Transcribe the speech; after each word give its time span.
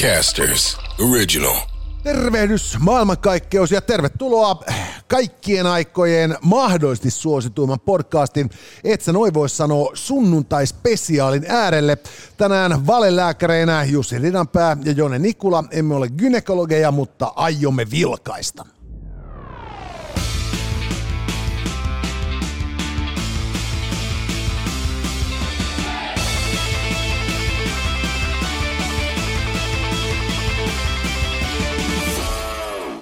Podcasters 0.00 0.78
Original. 1.10 1.56
Tervehdys 2.02 2.78
maailmankaikkeus 2.78 3.70
ja 3.70 3.80
tervetuloa 3.80 4.64
kaikkien 5.08 5.66
aikojen 5.66 6.36
mahdollisesti 6.42 7.10
suosituimman 7.10 7.80
podcastin, 7.80 8.50
et 8.84 9.00
sä 9.00 9.12
noin 9.12 9.34
voi 9.34 9.48
sanoa 9.48 9.90
sunnuntai-spesiaalin 9.94 11.44
äärelle. 11.48 11.98
Tänään 12.36 12.86
valelääkäreinä 12.86 13.84
Jussi 13.84 14.18
Ridanpää 14.18 14.76
ja 14.84 14.92
Jone 14.92 15.18
Nikula. 15.18 15.64
Emme 15.70 15.94
ole 15.94 16.08
gynekologeja, 16.08 16.90
mutta 16.90 17.32
aiomme 17.36 17.90
vilkaista. 17.90 18.66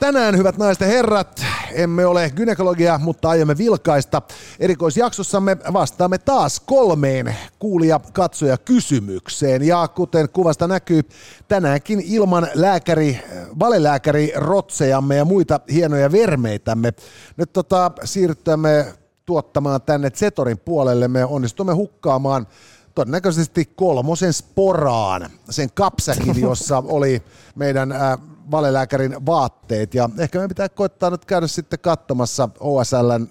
Tänään, 0.00 0.36
hyvät 0.36 0.58
naiset 0.58 0.80
ja 0.80 0.86
herrat, 0.86 1.44
emme 1.72 2.06
ole 2.06 2.30
gynekologia, 2.36 2.98
mutta 3.02 3.28
aiomme 3.28 3.58
vilkaista. 3.58 4.22
Erikoisjaksossamme 4.60 5.56
vastaamme 5.72 6.18
taas 6.18 6.60
kolmeen 6.60 7.36
kuulija 7.58 8.00
katsoja 8.12 8.58
kysymykseen. 8.58 9.66
Ja 9.66 9.88
kuten 9.88 10.28
kuvasta 10.28 10.68
näkyy, 10.68 11.02
tänäänkin 11.48 12.02
ilman 12.06 12.48
lääkäri, 12.54 13.20
valelääkäri 13.58 14.32
rotsejamme 14.36 15.16
ja 15.16 15.24
muita 15.24 15.60
hienoja 15.72 16.12
vermeitämme. 16.12 16.92
Nyt 17.36 17.52
tota, 17.52 17.92
siirryttämme 18.04 18.86
tuottamaan 19.24 19.82
tänne 19.82 20.10
Zetorin 20.10 20.58
puolelle. 20.58 21.08
Me 21.08 21.24
onnistumme 21.24 21.72
hukkaamaan 21.72 22.46
todennäköisesti 22.94 23.64
kolmosen 23.76 24.32
sporaan, 24.32 25.30
sen 25.50 25.68
kapsäkin, 25.74 26.40
jossa 26.48 26.82
oli 26.86 27.22
meidän 27.54 27.92
äh, 27.92 28.18
valelääkärin 28.50 29.26
vaatteet. 29.26 29.94
Ja 29.94 30.10
ehkä 30.18 30.38
me 30.38 30.48
pitää 30.48 30.68
koittaa 30.68 31.10
nyt 31.10 31.24
käydä 31.24 31.46
sitten 31.46 31.78
katsomassa 31.78 32.48
OSLn 32.60 33.26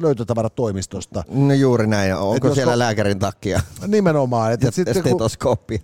löytötavaratoimistosta. 0.00 1.24
No 1.28 1.54
juuri 1.54 1.86
näin. 1.86 2.14
Onko 2.14 2.48
et 2.48 2.54
siellä 2.54 2.74
ko- 2.74 2.78
lääkärin 2.78 3.18
takia? 3.18 3.60
Nimenomaan. 3.86 4.52
Et, 4.52 4.62
ja 4.62 4.72
sitten 4.72 4.94
stetoskooppi. 4.94 5.82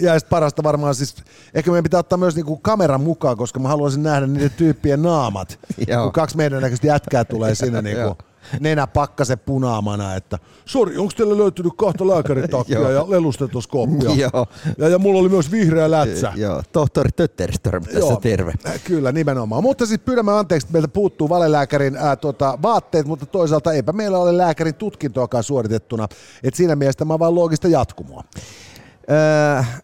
Ja 0.00 0.18
sitten 0.18 0.30
parasta 0.30 0.62
varmaan 0.62 0.94
siis, 0.94 1.14
ehkä 1.54 1.70
meidän 1.70 1.82
pitää 1.82 2.00
ottaa 2.00 2.18
myös 2.18 2.34
niinku 2.34 2.56
kameran 2.56 3.00
mukaan, 3.00 3.36
koska 3.36 3.60
mä 3.60 3.68
haluaisin 3.68 4.02
nähdä 4.02 4.26
niiden 4.26 4.50
tyyppien 4.50 5.02
naamat. 5.02 5.58
kun 6.02 6.12
kaksi 6.12 6.36
meidän 6.36 6.62
näköistä 6.62 6.86
jätkää 6.86 7.24
tulee 7.24 7.54
sinne 7.54 7.82
niinku 7.92 8.16
nenä 8.60 8.86
pakkase 8.86 9.36
punaamana, 9.36 10.14
että 10.14 10.38
sori, 10.64 10.96
onko 10.96 11.12
teillä 11.16 11.36
löytynyt 11.36 11.72
kahta 11.76 12.06
lääkäritakkia 12.06 12.90
ja 12.90 13.10
lelustetoskooppia? 13.10 14.10
Joo. 14.14 14.46
Ja, 14.78 14.88
ja 14.88 14.98
mulla 14.98 15.20
oli 15.20 15.28
myös 15.28 15.50
vihreä 15.50 15.90
lätsä. 15.90 16.32
Joo, 16.36 16.62
tohtori 16.72 17.10
Tötterström 17.16 17.84
tässä 17.84 17.98
Joo. 17.98 18.16
terve. 18.16 18.52
Äh, 18.66 18.80
kyllä, 18.84 19.12
nimenomaan. 19.12 19.62
Mutta 19.62 19.86
siis 19.86 20.00
pyydämme 20.00 20.32
anteeksi, 20.32 20.66
että 20.66 20.72
meiltä 20.72 20.88
puuttuu 20.88 21.28
valelääkärin 21.28 21.96
ää, 21.96 22.16
tota, 22.16 22.58
vaatteet, 22.62 23.06
mutta 23.06 23.26
toisaalta 23.26 23.72
eipä 23.72 23.92
meillä 23.92 24.18
ole 24.18 24.36
lääkärin 24.36 24.74
tutkintoakaan 24.74 25.44
suoritettuna. 25.44 26.08
Et 26.42 26.54
siinä 26.54 26.76
mielessä 26.76 26.98
tämä 26.98 27.14
on 27.14 27.20
vain 27.20 27.34
loogista 27.34 27.68
jatkumoa. 27.68 28.24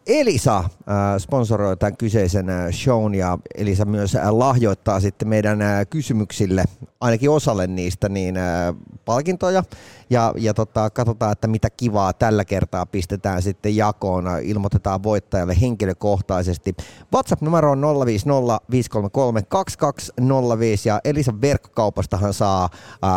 Elisa 0.06 0.64
sponsoroi 1.18 1.76
tämän 1.76 1.96
kyseisen 1.96 2.46
shown 2.72 3.14
ja 3.14 3.38
Elisa 3.54 3.84
myös 3.84 4.16
lahjoittaa 4.30 5.00
sitten 5.00 5.28
meidän 5.28 5.58
kysymyksille, 5.90 6.64
ainakin 7.00 7.30
osalle 7.30 7.66
niistä, 7.66 8.08
niin 8.08 8.34
palkintoja. 9.04 9.62
Ja, 10.10 10.34
ja 10.36 10.54
tota, 10.54 10.90
katsotaan, 10.90 11.32
että 11.32 11.48
mitä 11.48 11.70
kivaa 11.70 12.12
tällä 12.12 12.44
kertaa 12.44 12.86
pistetään 12.86 13.42
sitten 13.42 13.76
jakoon. 13.76 14.24
Ilmoitetaan 14.42 15.02
voittajalle 15.02 15.60
henkilökohtaisesti. 15.60 16.76
WhatsApp-numero 17.14 17.70
on 17.70 17.80
050 18.70 19.46
ja 20.84 21.00
Elisan 21.04 21.40
verkkokaupastahan 21.40 22.34
saa 22.34 22.68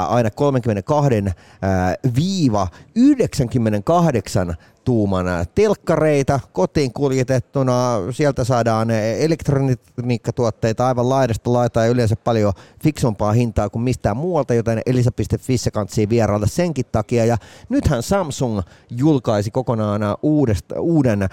aina 0.09 0.31
32 0.31 1.09
viiva 2.15 2.67
98 2.95 4.55
tuuman 4.83 5.25
telkkareita 5.55 6.39
kotiin 6.53 6.93
kuljetettuna. 6.93 7.73
Sieltä 8.11 8.43
saadaan 8.43 8.91
elektroniikkatuotteita 9.19 10.87
aivan 10.87 11.09
laidasta 11.09 11.53
laitaa 11.53 11.83
ja 11.83 11.91
yleensä 11.91 12.15
paljon 12.15 12.53
fiksumpaa 12.83 13.31
hintaa 13.31 13.69
kuin 13.69 13.81
mistään 13.81 14.17
muualta, 14.17 14.53
joten 14.53 14.81
elisa.fi 14.85 15.55
kantsii 15.73 16.09
vierailla 16.09 16.47
senkin 16.47 16.85
takia. 16.91 17.25
Ja 17.25 17.37
nythän 17.69 18.03
Samsung 18.03 18.61
julkaisi 18.89 19.51
kokonaan 19.51 20.01
uudesta, 20.21 20.81
uuden 20.81 21.21
äh, 21.21 21.29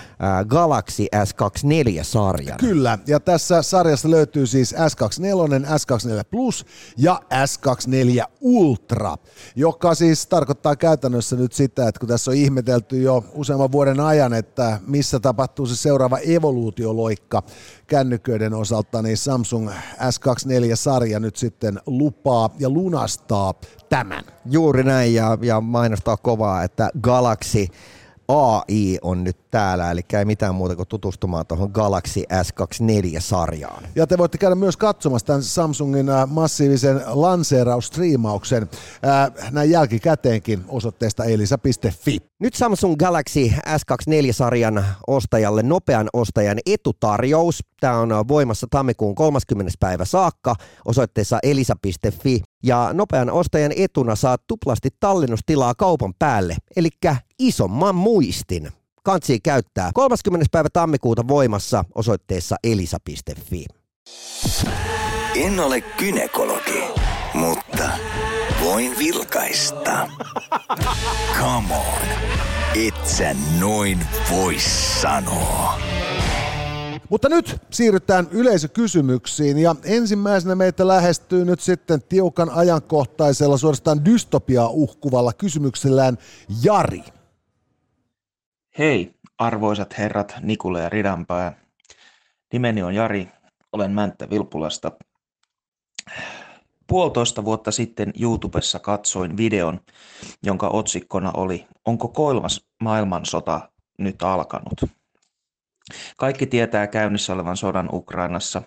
Galaxy 0.46 1.06
S24-sarjan. 1.14 2.58
Kyllä, 2.58 2.98
ja 3.06 3.20
tässä 3.20 3.62
sarjassa 3.62 4.10
löytyy 4.10 4.46
siis 4.46 4.74
S24, 4.74 5.66
S24 5.66 6.24
Plus 6.30 6.66
ja 6.96 7.20
S24 7.32 8.24
Ultra, 8.40 9.16
joka 9.56 9.94
siis 9.94 10.26
tarkoittaa 10.26 10.76
käytännössä 10.76 11.36
nyt 11.36 11.52
sitä, 11.52 11.88
että 11.88 11.98
kun 11.98 12.08
tässä 12.08 12.30
on 12.30 12.36
ihmetelty 12.36 13.02
jo 13.02 13.24
useamman 13.36 13.72
vuoden 13.72 14.00
ajan, 14.00 14.34
että 14.34 14.80
missä 14.86 15.20
tapahtuu 15.20 15.66
se 15.66 15.76
seuraava 15.76 16.18
evoluutioloikka 16.18 17.42
kännyköiden 17.86 18.54
osalta, 18.54 19.02
niin 19.02 19.16
Samsung 19.16 19.70
S24-sarja 20.00 21.20
nyt 21.20 21.36
sitten 21.36 21.80
lupaa 21.86 22.50
ja 22.58 22.70
lunastaa 22.70 23.54
tämän. 23.88 24.24
Juuri 24.46 24.82
näin 24.82 25.14
ja, 25.14 25.38
ja 25.40 25.60
mainostaa 25.60 26.16
kovaa, 26.16 26.62
että 26.62 26.90
Galaxy 27.00 27.66
AI 28.28 28.98
on 29.02 29.24
nyt 29.24 29.36
täällä, 29.50 29.90
eli 29.90 30.00
ei 30.18 30.24
mitään 30.24 30.54
muuta 30.54 30.76
kuin 30.76 30.88
tutustumaan 30.88 31.46
tuohon 31.46 31.70
Galaxy 31.72 32.20
S24-sarjaan. 32.20 33.84
Ja 33.94 34.06
te 34.06 34.18
voitte 34.18 34.38
käydä 34.38 34.54
myös 34.54 34.76
katsomassa 34.76 35.26
tämän 35.26 35.42
Samsungin 35.42 36.08
äh, 36.08 36.28
massiivisen 36.28 37.00
lanseerausstriimauksen 37.06 38.62
äh, 38.62 39.52
näin 39.52 39.70
jälkikäteenkin 39.70 40.64
osoitteesta 40.68 41.24
elisa.fi. 41.24 42.18
Nyt 42.40 42.54
Samsung 42.54 42.96
Galaxy 42.96 43.48
S24-sarjan 43.48 44.84
ostajalle 45.06 45.62
nopean 45.62 46.08
ostajan 46.12 46.58
etutarjous. 46.66 47.64
Tämä 47.80 47.98
on 47.98 48.28
voimassa 48.28 48.66
tammikuun 48.70 49.14
30. 49.14 49.72
päivä 49.80 50.04
saakka 50.04 50.54
osoitteessa 50.84 51.38
elisa.fi. 51.42 52.42
Ja 52.66 52.90
nopean 52.92 53.30
ostajan 53.30 53.72
etuna 53.76 54.16
saat 54.16 54.42
tuplasti 54.46 54.88
tallennustilaa 55.00 55.74
kaupan 55.74 56.14
päälle, 56.18 56.56
eli 56.76 56.88
isomman 57.38 57.94
muistin. 57.94 58.72
Kansi 59.02 59.40
käyttää 59.40 59.90
30. 59.94 60.46
päivä 60.52 60.68
tammikuuta 60.72 61.28
voimassa 61.28 61.84
osoitteessa 61.94 62.56
elisa.fi. 62.64 63.64
En 65.34 65.60
ole 65.60 65.80
kynekologi, 65.80 66.84
mutta 67.34 67.88
voin 68.64 68.98
vilkaista. 68.98 70.08
Come 71.40 71.74
on, 71.74 72.08
et 72.86 73.06
sä 73.06 73.36
noin 73.60 74.06
voi 74.30 74.56
sanoa. 75.00 75.78
Mutta 77.10 77.28
nyt 77.28 77.56
siirrytään 77.70 78.28
yleisökysymyksiin 78.30 79.58
ja 79.58 79.74
ensimmäisenä 79.84 80.54
meitä 80.54 80.88
lähestyy 80.88 81.44
nyt 81.44 81.60
sitten 81.60 82.02
tiukan 82.02 82.50
ajankohtaisella 82.50 83.56
suorastaan 83.56 84.04
dystopiaa 84.04 84.68
uhkuvalla 84.68 85.32
kysymyksellään 85.32 86.18
Jari. 86.62 87.04
Hei, 88.78 89.14
arvoisat 89.38 89.98
herrat 89.98 90.34
Nikule 90.42 90.82
ja 90.82 90.88
Ridanpää. 90.88 91.60
Nimeni 92.52 92.82
on 92.82 92.94
Jari, 92.94 93.28
olen 93.72 93.90
Mänttä 93.90 94.30
Vilpulasta. 94.30 94.92
Puolitoista 96.86 97.44
vuotta 97.44 97.70
sitten 97.70 98.12
YouTubessa 98.20 98.78
katsoin 98.78 99.36
videon, 99.36 99.80
jonka 100.42 100.68
otsikkona 100.68 101.32
oli 101.36 101.66
Onko 101.84 102.08
kolmas 102.08 102.66
maailmansota 102.82 103.70
nyt 103.98 104.22
alkanut? 104.22 104.80
Kaikki 106.16 106.46
tietää 106.46 106.86
käynnissä 106.86 107.32
olevan 107.32 107.56
sodan 107.56 107.88
Ukrainassa, 107.92 108.62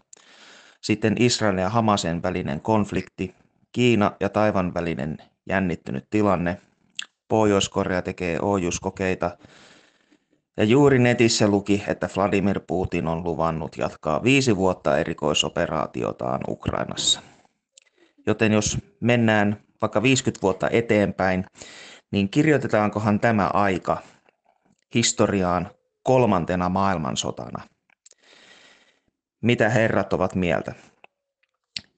sitten 0.82 1.16
Israelin 1.20 1.62
ja 1.62 1.70
Hamasen 1.70 2.24
välinen 2.24 2.62
konflikti, 2.62 3.36
Kiina 3.72 4.12
ja 4.20 4.30
Taivan 4.30 4.74
välinen 4.74 5.18
jännittynyt 5.50 6.08
tilanne, 6.10 6.62
Pohjois-Korea 7.28 8.02
tekee 8.02 8.40
ohjuskokeita. 8.42 9.38
Ja 10.58 10.64
juuri 10.64 11.00
netissä 11.00 11.48
luki, 11.48 11.84
että 11.88 12.10
Vladimir 12.16 12.60
Putin 12.68 13.08
on 13.08 13.24
luvannut 13.24 13.78
jatkaa 13.78 14.24
viisi 14.24 14.56
vuotta 14.56 14.98
erikoisoperaatiotaan 14.98 16.42
Ukrainassa. 16.48 17.22
Joten 18.28 18.54
jos 18.54 18.78
mennään 19.00 19.64
vaikka 19.82 20.04
50 20.04 20.42
vuotta 20.42 20.70
eteenpäin, 20.70 21.46
niin 22.12 22.30
kirjoitetaankohan 22.30 23.20
tämä 23.20 23.48
aika 23.48 23.98
historiaan 24.96 25.70
kolmantena 26.04 26.70
maailmansotana? 26.70 27.64
Mitä 29.42 29.70
herrat 29.70 30.14
ovat 30.14 30.36
mieltä? 30.36 30.76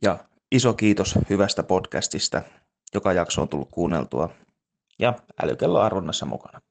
Ja 0.01 0.19
iso 0.51 0.73
kiitos 0.73 1.19
hyvästä 1.29 1.63
podcastista, 1.63 2.41
joka 2.93 3.13
jakso 3.13 3.41
on 3.41 3.49
tullut 3.49 3.69
kuunneltua 3.71 4.29
ja 4.99 5.13
älykello 5.43 5.79
arvonnassa 5.79 6.25
mukana. 6.25 6.61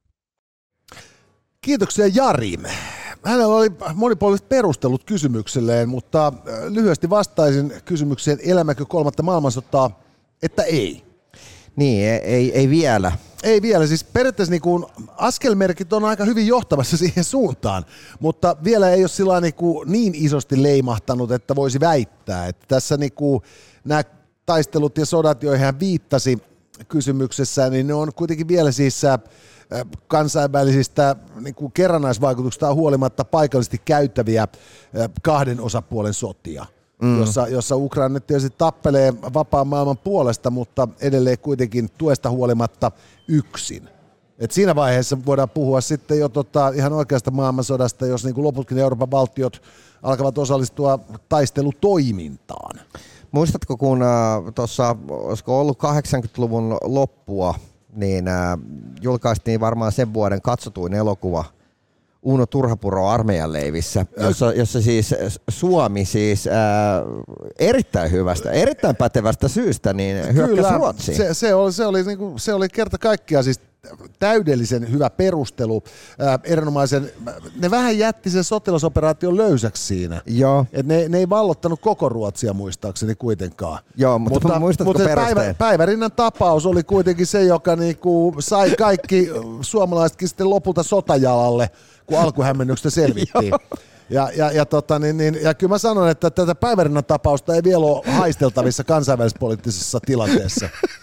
Kiitoksia 1.61 2.07
Jari. 2.07 2.57
hänellä 3.25 3.55
oli 3.55 3.69
monipuoliset 3.95 4.49
perustelut 4.49 5.05
kysymykselleen, 5.05 5.89
mutta 5.89 6.33
lyhyesti 6.69 7.11
vastaisin 7.11 7.73
kysymykseen, 7.85 8.39
elämäkö 8.43 8.85
kolmatta 8.85 9.23
maailmansotaa, 9.23 10.01
että 10.43 10.63
ei. 10.63 11.10
Niin, 11.81 12.09
ei, 12.09 12.53
ei, 12.59 12.71
vielä. 12.71 13.13
Ei 13.43 13.63
vielä, 13.63 13.87
siis 13.87 14.05
periaatteessa 14.05 14.51
niin 14.51 14.61
kuin 14.61 14.87
askelmerkit 15.17 15.93
on 15.93 16.05
aika 16.05 16.25
hyvin 16.25 16.47
johtamassa 16.47 16.97
siihen 17.07 17.25
suuntaan, 17.25 17.85
mutta 18.21 18.57
vielä 18.65 18.91
ei 18.91 19.03
ole 19.03 19.09
sillä 19.09 19.41
niin, 19.41 19.55
kuin 19.55 19.93
niin 19.93 20.15
isosti 20.15 20.63
leimahtanut, 20.63 21.33
että 21.33 21.57
voisi 21.57 21.81
väittää, 21.81 22.47
että 22.47 22.67
tässä 22.69 22.97
niin 22.97 23.13
kuin 23.13 23.43
nämä 23.85 24.03
taistelut 24.47 24.99
ja 24.99 25.07
sodat, 25.07 25.43
joihin 25.43 25.65
hän 25.65 25.81
viittasi 25.81 26.39
kysymyksessä, 26.89 27.71
niin 27.71 27.87
ne 27.87 27.95
on 27.95 28.15
kuitenkin 28.15 28.49
vielä 28.49 28.73
siis 28.73 29.05
äh, 29.05 29.21
kansainvälisistä 30.09 31.17
niin 31.41 31.55
kuin 31.55 31.73
kerrannaisvaikutuksista 31.73 32.75
huolimatta 32.75 33.25
paikallisesti 33.25 33.81
käyttäviä 33.85 34.43
äh, 34.43 34.49
kahden 35.23 35.61
osapuolen 35.61 36.15
sotia. 36.15 36.67
Mm. 37.01 37.21
Jossa, 37.21 37.49
jossa 37.49 37.77
Ukraina 37.77 38.21
tietysti 38.21 38.55
tappelee 38.59 39.15
vapaan 39.35 39.67
maailman 39.67 39.99
puolesta, 39.99 40.51
mutta 40.51 40.89
edelleen 41.01 41.39
kuitenkin 41.39 41.89
tuesta 41.99 42.31
huolimatta 42.31 42.93
yksin. 43.29 43.89
Et 44.39 44.51
siinä 44.51 44.75
vaiheessa 44.75 45.19
voidaan 45.27 45.51
puhua 45.51 45.81
sitten 45.81 46.19
jo 46.19 46.29
tota 46.29 46.69
ihan 46.69 46.93
oikeasta 46.93 47.31
maailmansodasta, 47.31 48.07
jos 48.07 48.25
niin 48.25 48.35
kuin 48.35 48.45
loputkin 48.45 48.79
Euroopan 48.79 49.11
valtiot 49.11 49.63
alkavat 50.03 50.39
osallistua 50.39 50.99
taistelutoimintaan. 51.29 52.81
Muistatko, 53.33 53.77
kun 53.77 54.03
äh, 54.03 54.09
tuossa, 54.55 54.97
olisiko 55.09 55.61
ollut 55.61 55.79
80-luvun 55.83 56.79
loppua, 56.83 57.55
niin 57.97 58.29
äh, 58.29 58.59
julkaistiin 59.03 59.61
varmaan 59.61 59.93
sen 59.93 60.15
vuoden 60.15 60.43
katsotuin 60.43 60.95
elokuva 60.95 61.45
Uno 62.23 62.47
Turhapuro 62.47 63.09
armeijan 63.09 63.53
leivissä, 63.53 64.07
jossa, 64.17 64.53
jossa 64.53 64.83
siis 64.83 65.15
Suomi 65.49 66.05
siis 66.05 66.47
äh, 66.47 66.55
erittäin 67.59 68.11
hyvästä, 68.11 68.51
erittäin 68.51 68.97
pätevästä 68.97 69.49
syystä 69.49 69.93
niin 69.93 70.35
hyökkäsi 70.35 70.75
Ruotsiin. 70.75 71.17
Se, 71.17 71.35
se, 71.35 71.55
oli, 71.55 71.73
se, 71.73 71.87
oli, 71.87 72.03
niin 72.03 72.19
kuin, 72.19 72.39
se 72.39 72.55
oli 72.55 72.69
kerta 72.69 72.99
kaikkiaan 72.99 73.45
siis 73.45 73.61
täydellisen 74.19 74.93
hyvä 74.93 75.11
perustelu, 75.11 75.83
ää, 76.19 76.39
erinomaisen, 76.45 77.13
ne 77.61 77.71
vähän 77.71 77.99
jätti 77.99 78.31
sen 78.31 78.45
sotilasoperaation 78.45 79.37
löysäksi 79.37 79.87
siinä. 79.87 80.23
Joo. 80.27 80.67
Et 80.73 80.87
ne, 80.87 81.09
ne 81.09 81.19
ei 81.19 81.31
vallottanut 81.31 81.81
koko 81.81 82.09
Ruotsia 82.09 82.53
muistaakseni 82.53 83.15
kuitenkaan. 83.15 83.79
Joo, 83.97 84.19
mutta, 84.19 84.41
mutta 84.41 84.59
muistatko 84.59 84.93
mutta 84.93 85.15
päivä, 85.15 85.55
Päivärinnan 85.55 86.13
tapaus 86.13 86.67
oli 86.67 86.83
kuitenkin 86.83 87.27
se, 87.27 87.45
joka 87.45 87.77
niinku 87.77 88.35
sai 88.39 88.71
kaikki 88.77 89.31
suomalaisetkin 89.61 90.29
sitten 90.29 90.51
lopulta 90.51 90.83
sotajalalle, 90.83 91.71
kun 92.07 92.19
alkuhämmennyksestä 92.19 92.91
selvittiin. 92.91 93.53
Ja, 94.11 94.31
ja, 94.37 94.53
ja, 94.53 94.67
tota, 94.67 94.99
niin, 94.99 95.17
niin, 95.17 95.39
ja 95.43 95.55
kyllä 95.55 95.71
mä 95.71 95.79
sanon, 95.79 96.09
että 96.09 96.31
tätä 96.31 96.55
päivärinnan 96.55 97.05
tapausta 97.05 97.55
ei 97.55 97.65
vielä 97.65 97.87
ole 97.87 98.03
haisteltavissa 98.07 98.85
kansainvälispoliittisessa 98.85 100.01
tilanteessa. 100.07 100.69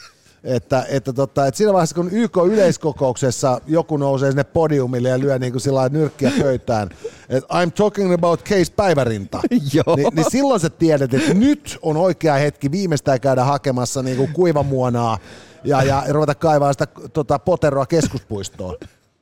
Että, 0.47 0.85
että, 0.89 1.13
tota, 1.13 1.47
että 1.47 1.57
siinä 1.57 1.73
vaiheessa, 1.73 1.95
kun 1.95 2.09
YK-yleiskokouksessa 2.11 3.61
joku 3.67 3.97
nousee 3.97 4.31
sinne 4.31 4.43
podiumille 4.43 5.09
ja 5.09 5.19
lyö 5.19 5.39
niin 5.39 5.51
kuin 5.51 5.61
sillä 5.61 5.89
nyrkkiä 5.89 6.31
pöytään, 6.41 6.89
että 7.29 7.63
I'm 7.63 7.71
talking 7.71 8.13
about 8.13 8.43
case 8.43 8.71
päivärinta, 8.75 9.39
niin, 9.49 10.07
niin 10.13 10.31
silloin 10.31 10.59
sä 10.59 10.69
tiedät, 10.69 11.13
että 11.13 11.33
nyt 11.33 11.79
on 11.81 11.97
oikea 11.97 12.33
hetki 12.33 12.71
viimeistään 12.71 13.21
käydä 13.21 13.43
hakemassa 13.43 14.03
niin 14.03 14.17
kuin 14.17 14.33
kuivamuonaa 14.33 15.17
ja, 15.63 15.83
ja 15.83 16.03
ruveta 16.09 16.35
kaivaa 16.35 16.73
sitä 16.73 16.87
tota, 17.13 17.39
poteroa 17.39 17.85
keskuspuistoon, 17.85 18.75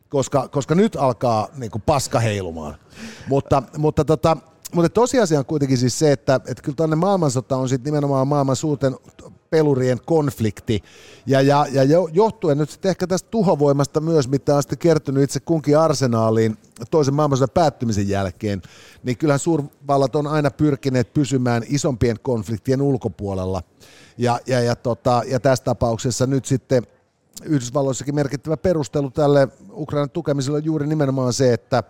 koska, 0.10 0.48
koska 0.48 0.76
nyt 0.76 0.96
alkaa 0.96 1.48
niin 1.58 1.72
kuin 1.72 1.84
paska 1.86 2.20
heilumaan. 2.20 2.76
Mutta, 3.28 3.64
mutta 3.78 4.06
tota, 4.06 4.38
mutta 4.74 4.90
tosiasia 4.90 5.40
on 5.40 5.46
kuitenkin 5.46 5.78
siis 5.78 6.00
se, 6.00 6.12
että, 6.12 6.36
että 6.36 6.64
kyllä 6.64 6.76
tänne 6.76 6.96
maailmansota 6.96 7.58
on 7.58 7.70
sitten 7.70 7.94
nimenomaan 7.94 8.28
maailman 8.28 8.56
suurten 8.56 8.96
pelurien 9.56 10.00
konflikti. 10.06 10.84
Ja, 11.26 11.42
ja, 11.42 11.66
ja 11.72 11.84
johtuen 12.12 12.58
nyt 12.58 12.70
sitten 12.70 12.90
ehkä 12.90 13.08
tästä 13.08 13.30
tuhovoimasta 13.32 14.02
myös, 14.02 14.28
mitä 14.28 14.56
on 14.56 14.64
sitten 14.64 14.78
kertynyt 14.78 15.24
itse 15.24 15.40
kunkin 15.40 15.78
arsenaaliin 15.78 16.58
toisen 16.92 17.14
maailmansodan 17.14 17.54
päättymisen 17.54 18.10
jälkeen, 18.10 18.62
niin 19.04 19.18
kyllähän 19.18 19.40
suurvallat 19.40 20.16
on 20.16 20.28
aina 20.28 20.52
pyrkineet 20.52 21.14
pysymään 21.14 21.64
isompien 21.70 22.18
konfliktien 22.22 22.82
ulkopuolella. 22.82 23.64
Ja, 24.18 24.40
ja, 24.48 24.60
ja, 24.62 24.76
tota, 24.76 25.24
ja 25.28 25.40
tässä 25.40 25.64
tapauksessa 25.64 26.28
nyt 26.28 26.46
sitten 26.46 26.84
Yhdysvalloissakin 27.44 28.16
merkittävä 28.16 28.58
perustelu 28.58 29.12
tälle 29.12 29.48
Ukrainan 29.72 30.10
tukemiselle 30.10 30.58
on 30.58 30.66
juuri 30.66 30.88
nimenomaan 30.88 31.34
se, 31.34 31.54
että, 31.54 31.84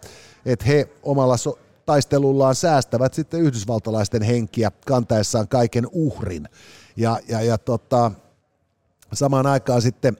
että 0.45 0.65
he 0.65 0.89
omalla 1.03 1.37
so- 1.37 1.59
taistelullaan 1.85 2.55
säästävät 2.55 3.13
sitten 3.13 3.39
yhdysvaltalaisten 3.39 4.21
henkiä 4.21 4.71
kantaessaan 4.85 5.47
kaiken 5.47 5.87
uhrin. 5.91 6.47
Ja, 6.95 7.19
ja, 7.27 7.41
ja 7.41 7.57
tota, 7.57 8.11
samaan 9.13 9.45
aikaan 9.45 9.81
sitten 9.81 10.17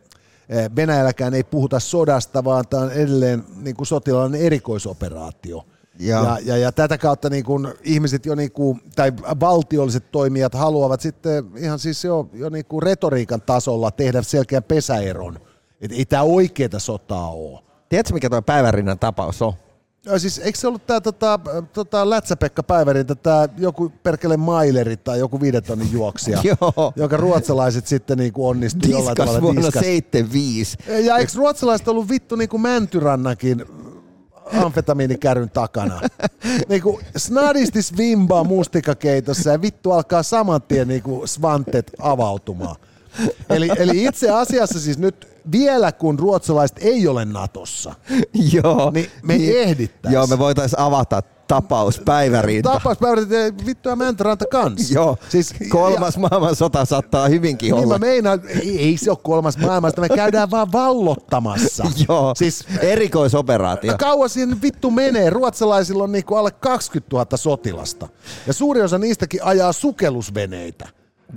eh, 0.50 0.69
Venäjälläkään 0.75 1.33
ei 1.33 1.44
puhuta 1.44 1.80
sodasta, 1.80 2.44
vaan 2.44 2.68
tämä 2.68 2.83
on 2.83 2.92
edelleen 2.92 3.44
niin 3.56 3.75
kuin 3.75 3.88
sotilaallinen 3.88 4.42
erikoisoperaatio. 4.42 5.66
Ja, 6.00 6.24
ja, 6.24 6.39
ja, 6.45 6.57
ja 6.57 6.72
tätä 6.72 6.98
kautta 6.98 7.30
niin 7.30 7.44
kuin 7.44 7.68
ihmiset 7.83 8.25
jo 8.25 8.36
niin 8.36 8.51
kuin, 8.51 8.81
tai 8.95 9.13
valtiolliset 9.39 10.12
toimijat 10.12 10.54
haluavat 10.54 11.01
sitten 11.01 11.45
ihan 11.57 11.80
siis 11.80 12.04
jo, 12.04 12.30
jo 12.33 12.50
niin 12.50 12.66
kuin 12.66 12.83
retoriikan 12.83 13.42
tasolla 13.42 13.92
tehdä 13.92 14.21
selkeän 14.21 14.63
pesäeron. 14.63 15.39
Että 15.81 15.98
ei 15.98 16.06
tämä 16.06 16.24
oikeaa 16.24 16.80
sotaa 16.80 17.31
ole. 17.31 17.60
Tiedätkö, 17.89 18.13
mikä 18.13 18.30
tuo 18.30 18.42
päivärinnan 18.42 19.00
tapaus 19.00 19.42
on? 19.42 19.54
Ja 20.06 20.19
siis 20.19 20.40
eikö 20.40 20.60
se 20.60 20.68
ollut 20.68 20.86
tämä 20.86 21.02
tota, 21.02 21.40
tota 21.74 22.10
Lätsäpekka 22.10 22.63
Päivärin, 22.63 23.06
tämä 23.24 23.48
joku 23.57 23.92
perkele 24.04 24.38
Maileri 24.38 24.98
tai 24.98 25.19
joku 25.19 25.42
viidetonnin 25.42 25.92
juoksija, 25.92 26.44
jonka 26.96 27.18
ruotsalaiset 27.18 27.88
sitten 27.88 28.18
niinku 28.18 28.48
onnistui 28.48 28.92
jollain 28.92 29.18
tavalla 29.18 29.42
vuonna 29.42 29.62
diskas. 29.62 29.81
75. 29.81 30.78
Ja 31.04 31.18
eikö 31.18 31.31
ruotsalaiset 31.36 31.88
ollut 31.88 32.10
vittu 32.10 32.36
niinku 32.36 32.57
Mäntyrannakin 32.57 33.66
amfetamiinikäryn 34.63 35.50
takana. 35.50 36.02
niinku 36.69 37.00
snadisti 37.18 37.81
svimbaa 37.81 38.44
mustikakeitossa 38.44 39.52
ja 39.52 39.62
vittu 39.62 39.92
alkaa 39.92 40.24
saman 40.24 40.62
tien 40.62 40.88
niinku 40.88 41.28
svantet 41.28 41.92
avautumaan. 42.00 42.75
Eli, 43.50 43.70
eli 43.78 44.04
itse 44.04 44.30
asiassa 44.30 44.80
siis 44.80 44.98
nyt 44.98 45.28
vielä 45.52 45.92
kun 45.92 46.20
ruotsalaiset 46.20 46.78
ei 46.82 47.08
ole 47.08 47.26
Natossa, 47.26 47.94
Joo, 48.54 48.92
niin 48.92 49.10
me 49.24 49.38
niin, 49.38 49.60
ehdittäisiin. 49.60 50.14
Joo, 50.14 50.28
me 50.28 50.40
voitaisiin 50.40 50.80
avata 50.80 51.24
tapaus 51.48 52.02
päivärinta. 52.06 52.72
Tapaus 52.72 52.98
päivärinta, 52.98 53.66
vittu 53.66 53.90
ja 53.90 53.95
Mäntäranta 53.95 54.45
kanssa. 54.52 54.94
Joo, 54.94 55.18
siis, 55.30 55.54
kolmas 55.69 56.16
ja, 56.16 56.22
maailmansota 56.22 56.86
saattaa 56.86 57.28
hyvinkin 57.28 57.72
niin 57.72 57.84
olla. 57.84 58.00
Mä 58.00 58.06
meinaan, 58.06 58.42
ei, 58.50 58.80
ei 58.80 58.98
se 58.98 59.12
ole 59.12 59.18
kolmas 59.24 59.57
maailmasta, 59.57 60.02
me 60.02 60.10
käydään 60.10 60.52
vaan 60.52 60.72
vallottamassa. 60.72 61.86
Joo, 62.10 62.36
siis, 62.36 62.66
erikoisoperaatio. 62.80 63.95
Kauan 64.00 64.30
siinä 64.30 64.57
vittu 64.62 64.92
menee, 64.92 65.30
ruotsalaisilla 65.30 66.04
on 66.04 66.12
niinku 66.12 66.36
alle 66.36 66.52
20 66.52 67.16
000 67.16 67.38
sotilasta. 67.38 68.07
Ja 68.48 68.54
suuri 68.54 68.81
osa 68.81 68.98
niistäkin 68.98 69.44
ajaa 69.44 69.72
sukellusveneitä. 69.72 70.90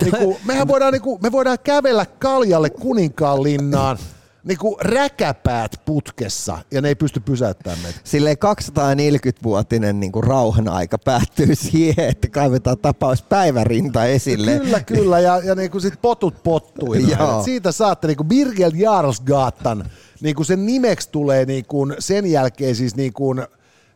Niinku, 0.03 0.39
mehän 0.47 0.67
voidaan, 0.67 0.93
niinku, 0.93 1.19
me 1.23 1.31
voidaan 1.31 1.57
kävellä 1.63 2.05
kaljalle 2.19 2.69
kuninkaan 2.69 3.43
linnaan 3.43 3.97
niinku 4.43 4.77
räkäpäät 4.81 5.81
putkessa 5.85 6.57
ja 6.71 6.81
ne 6.81 6.87
ei 6.87 6.95
pysty 6.95 7.19
pysäyttämään 7.19 7.79
meitä. 7.83 7.99
Silleen 8.03 8.37
240-vuotinen 8.37 9.99
niinku 9.99 10.21
rauhan 10.21 10.67
aika 10.67 10.97
päättyy 10.97 11.55
siihen, 11.55 12.09
että 12.09 12.27
kaivetaan 12.27 12.77
tapaus 12.77 13.21
päivärinta 13.21 14.05
esille. 14.05 14.59
Kyllä, 14.59 14.79
kyllä 14.79 15.19
ja, 15.19 15.41
ja 15.43 15.55
niinku 15.55 15.79
sit 15.79 16.01
potut 16.01 16.43
pottuina. 16.43 17.43
Siitä 17.43 17.71
saatte 17.71 18.07
niinku 18.07 18.23
Birgel 18.23 18.71
Jarlsgatan, 18.75 19.85
niinku 20.21 20.43
sen 20.43 20.65
nimeksi 20.65 21.09
tulee 21.11 21.45
niinku 21.45 21.87
sen 21.99 22.25
jälkeen 22.25 22.75
siis 22.75 22.95
niinku 22.95 23.35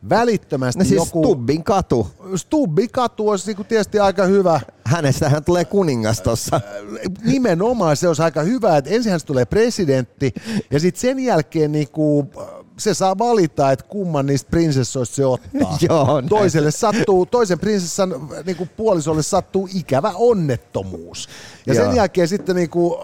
välittömästi 0.08 0.78
no 0.78 0.84
siis 0.84 0.96
joku... 0.96 1.24
Stubbin 1.24 1.64
katu. 1.64 2.06
Stubbin 2.36 2.90
katu 2.90 3.28
olisi 3.28 3.52
niin 3.52 3.66
tietysti 3.66 3.98
aika 3.98 4.24
hyvä. 4.24 4.60
Hänestähän 4.84 5.44
tulee 5.44 5.64
kuningas 5.64 6.20
tuossa. 6.20 6.60
Nimenomaan 7.24 7.96
se 7.96 8.08
olisi 8.08 8.22
aika 8.22 8.42
hyvä, 8.42 8.76
että 8.76 8.90
ensin 8.90 9.12
tulee 9.26 9.44
presidentti 9.44 10.34
ja 10.70 10.80
sitten 10.80 11.00
sen 11.00 11.18
jälkeen 11.18 11.72
niin 11.72 11.88
kuin, 11.88 12.30
se 12.78 12.94
saa 12.94 13.18
valita, 13.18 13.72
että 13.72 13.84
kumman 13.88 14.26
niistä 14.26 14.50
prinsessoista 14.50 15.14
se 15.14 15.26
ottaa. 15.26 15.78
Joo, 15.88 16.22
Toiselle 16.28 16.70
sattuu, 16.70 17.26
toisen 17.26 17.58
prinsessan 17.58 18.28
niin 18.46 18.56
kuin 18.56 18.70
puolisolle 18.76 19.22
sattuu 19.22 19.68
ikävä 19.74 20.12
onnettomuus. 20.14 21.28
Ja 21.66 21.74
Joo. 21.74 21.84
sen 21.84 21.96
jälkeen 21.96 22.28
sitten 22.28 22.56
niin 22.56 22.70
kuin, 22.70 22.98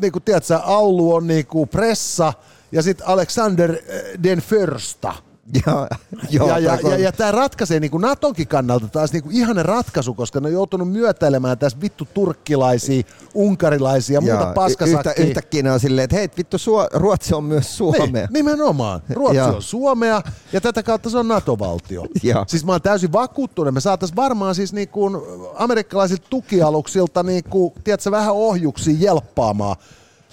niin 0.00 0.12
kuin 0.12 0.22
tiedätkö, 0.22 0.56
Allu 0.56 1.14
on 1.14 1.26
niin 1.26 1.46
kuin 1.46 1.68
pressa 1.68 2.32
ja 2.72 2.82
sitten 2.82 3.06
Alexander 3.06 3.76
den 4.22 4.38
Första– 4.38 5.14
Ja, 5.66 5.88
joo, 6.30 6.48
ja, 6.48 6.58
ja, 6.58 6.78
ja, 6.82 6.98
ja 6.98 7.12
tämä 7.12 7.32
ratkaisee 7.32 7.80
niin 7.80 7.90
kuin 7.90 8.00
Natonkin 8.00 8.48
kannalta 8.48 8.88
taas 8.88 9.12
niin 9.12 9.22
kuin 9.22 9.36
ihanen 9.36 9.64
ratkaisu, 9.64 10.14
koska 10.14 10.40
ne 10.40 10.46
on 10.46 10.52
joutunut 10.52 10.92
myötäilemään 10.92 11.58
tässä 11.58 11.80
vittu 11.80 12.08
turkkilaisia, 12.14 13.02
unkarilaisia 13.34 14.14
ja 14.14 14.20
muuta 14.20 14.44
Joo, 14.44 14.52
paskasakkia. 14.54 15.10
Yhtä, 15.10 15.22
yhtäkkiä 15.22 15.62
ne 15.62 15.72
on 15.72 15.80
silleen, 15.80 16.04
että 16.04 16.16
hei 16.16 16.28
vittu, 16.36 16.58
Suo, 16.58 16.88
Ruotsi 16.92 17.34
on 17.34 17.44
myös 17.44 17.76
Suomea. 17.76 18.06
Niin, 18.06 18.28
nimenomaan. 18.30 19.00
Ruotsi 19.10 19.36
Joo. 19.36 19.54
on 19.54 19.62
Suomea 19.62 20.22
ja 20.52 20.60
tätä 20.60 20.82
kautta 20.82 21.10
se 21.10 21.18
on 21.18 21.28
NATO-valtio. 21.28 22.06
Joo. 22.22 22.44
Siis 22.48 22.64
mä 22.64 22.72
oon 22.72 22.82
täysin 22.82 23.12
vakuuttunut, 23.12 23.74
me 23.74 23.80
saataisiin 23.80 24.16
varmaan 24.16 24.54
siis 24.54 24.72
niin 24.72 24.88
kuin 24.88 25.16
amerikkalaisilta 25.54 26.26
tukialuksilta 26.30 27.22
niin 27.22 27.44
kuin, 27.44 27.74
tiedätkö, 27.84 28.10
vähän 28.10 28.34
ohjuksia 28.34 28.94
jelppaamaan, 28.98 29.76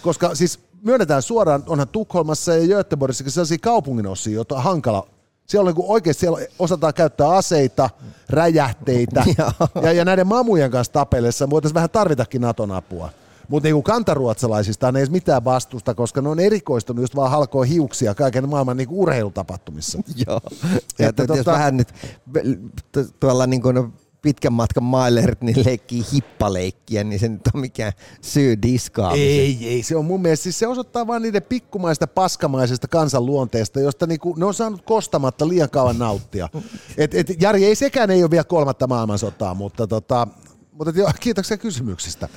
koska 0.02 0.36
siis 0.36 0.67
myönnetään 0.88 1.22
suoraan, 1.22 1.64
onhan 1.68 1.88
Tukholmassa 1.88 2.54
ja 2.54 2.68
Göteborgissakin 2.68 3.32
sellaisia 3.32 3.58
kaupunginosia, 3.62 4.34
joita 4.34 4.56
on 4.56 4.64
hankala 4.64 5.08
siellä 5.48 5.70
on 5.70 5.76
niin 5.76 5.86
oikeasti 5.88 6.20
siellä 6.20 6.40
osataan 6.60 6.94
käyttää 6.94 7.30
aseita, 7.30 7.90
räjähteitä 8.30 9.24
ja, 9.84 9.94
ja 9.94 10.06
näiden 10.06 10.28
mamujen 10.28 10.72
kanssa 10.72 10.94
tapellessa 10.94 11.50
voitaisiin 11.50 11.76
vähän 11.76 11.90
tarvitakin 11.90 12.42
Naton 12.42 12.72
apua. 12.72 13.10
Mutta 13.50 13.68
niinku 13.68 13.82
kantaruotsalaisista 13.82 14.88
ei 14.88 14.98
edes 14.98 15.10
mitään 15.10 15.44
vastusta, 15.44 15.96
koska 15.96 16.22
ne 16.22 16.30
on 16.30 16.40
erikoistunut 16.40 17.04
just 17.04 17.16
vaan 17.16 17.32
halkoa 17.32 17.64
hiuksia 17.64 18.16
kaiken 18.16 18.50
maailman 18.50 18.78
niinku 18.78 19.02
urheilutapahtumissa. 19.02 20.00
Joo. 20.28 20.42
Ja 21.00 21.10
Että 21.10 21.24
jos 21.24 21.40
tota- 21.40 21.52
vähän 21.52 21.78
nyt 21.78 21.94
tu- 22.92 23.08
tuolla 23.20 23.48
niin 23.48 23.62
kuin 23.62 23.94
pitkän 24.28 24.54
matkan 24.54 24.84
mailerit 24.84 25.42
niin 25.42 25.66
leikkii 25.66 26.04
hippaleikkiä, 26.14 27.04
niin 27.04 27.20
se 27.20 27.28
nyt 27.30 27.42
on 27.54 27.62
mikään 27.62 27.94
syy 28.22 28.62
diskaamiseen. 28.62 29.30
Ei, 29.30 29.58
ei, 29.68 29.84
se 29.84 29.96
on 29.96 30.06
mun 30.06 30.22
mielestä, 30.22 30.44
siis 30.44 30.60
se 30.60 30.68
osoittaa 30.68 31.08
vain 31.08 31.22
niiden 31.22 31.44
pikkumaista 31.44 32.08
paskamaisesta 32.08 32.88
kansanluonteesta, 32.88 33.80
josta 33.80 34.08
niinku, 34.08 34.36
ne 34.38 34.46
on 34.46 34.54
saanut 34.54 34.82
kostamatta 34.82 35.48
liian 35.48 35.70
kauan 35.70 36.00
nauttia. 36.00 36.50
Et, 36.98 37.14
et, 37.14 37.42
Jari, 37.42 37.66
ei 37.66 37.76
sekään 37.76 38.12
ei 38.12 38.24
ole 38.24 38.32
vielä 38.32 38.44
kolmatta 38.44 38.88
maailmansotaa, 38.88 39.54
mutta, 39.54 39.88
tota, 39.88 40.28
mutta 40.72 40.94
joo, 41.00 41.12
kiitoksia 41.20 41.58
kysymyksistä. 41.58 42.30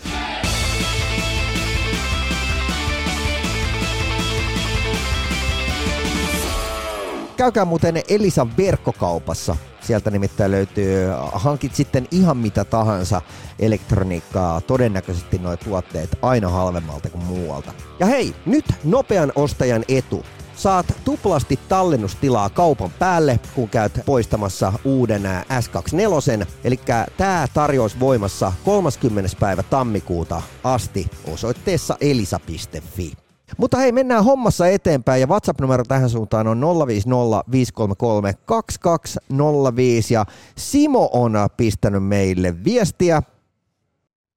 Käykää 7.41 7.65
muuten 7.65 8.03
Elisan 8.09 8.57
verkkokaupassa. 8.57 9.57
Sieltä 9.81 10.11
nimittäin 10.11 10.51
löytyy, 10.51 11.09
hankit 11.33 11.75
sitten 11.75 12.09
ihan 12.11 12.37
mitä 12.37 12.65
tahansa 12.65 13.23
elektroniikkaa, 13.59 14.61
todennäköisesti 14.61 15.39
nuo 15.39 15.57
tuotteet 15.57 16.19
aina 16.23 16.49
halvemmalta 16.49 17.11
kuin 17.11 17.25
muualta. 17.25 17.73
Ja 18.01 18.07
hei, 18.07 18.35
nyt 18.47 18.65
nopean 18.85 19.33
ostajan 19.35 19.85
etu. 19.89 20.25
Saat 20.57 20.87
tuplasti 21.05 21.59
tallennustilaa 21.69 22.51
kaupan 22.51 22.91
päälle, 22.99 23.41
kun 23.55 23.69
käyt 23.69 24.01
poistamassa 24.07 24.73
uuden 24.85 25.27
ää, 25.27 25.45
S24. 25.61 26.47
Eli 26.65 26.81
tämä 27.17 27.49
tarjous 27.55 28.01
voimassa 28.01 28.53
30. 28.65 29.31
päivä 29.41 29.63
tammikuuta 29.63 30.43
asti 30.65 31.07
osoitteessa 31.33 31.97
elisa.fi. 32.01 33.30
Mutta 33.57 33.77
hei, 33.77 33.93
mennään 33.93 34.25
hommassa 34.25 34.67
eteenpäin 34.67 35.21
ja 35.21 35.27
WhatsApp-numero 35.27 35.85
tähän 35.89 36.11
suuntaan 36.11 36.47
on 36.47 36.61
050 36.87 37.51
533 37.53 38.33
2205 38.45 40.15
ja 40.15 40.25
Simo 40.57 41.11
on 41.13 41.33
pistänyt 41.57 42.05
meille 42.05 42.65
viestiä. 42.65 43.23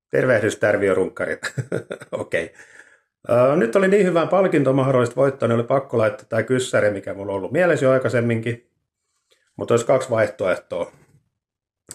Tervehdys 0.09 0.55
Tärviö-runkkarit. 0.55 1.39
Okei. 2.11 2.45
Okay. 2.45 3.57
Nyt 3.57 3.75
oli 3.75 3.87
niin 3.87 4.05
hyvää 4.05 4.27
palkintoa 4.27 4.73
mahdollista 4.73 5.15
voittaa, 5.15 5.47
niin 5.47 5.55
oli 5.55 5.63
pakko 5.63 5.97
laittaa 5.97 6.25
tämä 6.29 6.43
kyssäri, 6.43 6.91
mikä 6.91 7.13
mulla 7.13 7.31
on 7.31 7.37
ollut 7.37 7.51
mielessä 7.51 7.85
jo 7.85 7.91
aikaisemminkin. 7.91 8.69
Mutta 9.55 9.73
olisi 9.73 9.85
kaksi 9.85 10.09
vaihtoehtoa. 10.09 10.91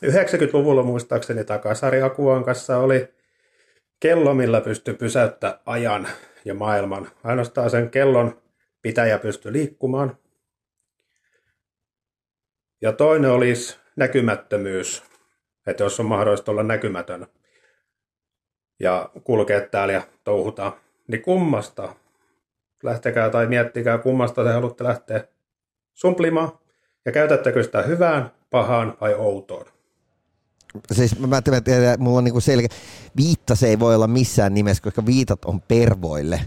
90-luvulla 0.06 0.82
muistaakseni 0.82 1.44
takasari 1.44 2.02
Akuan 2.02 2.44
kanssa 2.44 2.78
oli 2.78 3.08
kello, 4.00 4.34
millä 4.34 4.60
pystyi 4.60 4.94
pysäyttämään 4.94 5.58
ajan 5.66 6.08
ja 6.44 6.54
maailman. 6.54 7.10
Ainoastaan 7.24 7.70
sen 7.70 7.90
kellon 7.90 8.42
pitäjä 8.82 9.18
pystyi 9.18 9.52
liikkumaan. 9.52 10.18
Ja 12.80 12.92
toinen 12.92 13.30
olisi 13.30 13.78
näkymättömyys, 13.96 15.02
että 15.66 15.84
jos 15.84 16.00
on 16.00 16.06
mahdollista 16.06 16.50
olla 16.50 16.62
näkymätön 16.62 17.26
ja 18.80 19.10
kulkea 19.24 19.60
täällä 19.60 19.92
ja 19.92 20.02
touhuta, 20.24 20.72
niin 21.08 21.22
kummasta? 21.22 21.94
Lähtekää 22.82 23.30
tai 23.30 23.46
miettikää, 23.46 23.98
kummasta 23.98 24.44
te 24.44 24.50
haluatte 24.50 24.84
lähteä 24.84 25.24
sumplimaan. 25.94 26.58
Ja 27.04 27.12
käytättekö 27.12 27.62
sitä 27.62 27.82
hyvään, 27.82 28.30
pahaan 28.50 28.96
vai 29.00 29.14
outoon? 29.14 29.77
Siis 30.92 31.18
mä, 31.18 31.26
mä 31.26 31.42
tiedän, 31.42 31.84
että 31.84 31.98
mulla 31.98 32.18
on 32.18 32.24
niinku 32.24 32.40
selkeä, 32.40 32.68
viitta 33.16 33.54
se 33.54 33.68
ei 33.68 33.78
voi 33.78 33.94
olla 33.94 34.06
missään 34.06 34.54
nimessä, 34.54 34.82
koska 34.82 35.06
viitat 35.06 35.44
on 35.44 35.60
pervoille. 35.60 36.40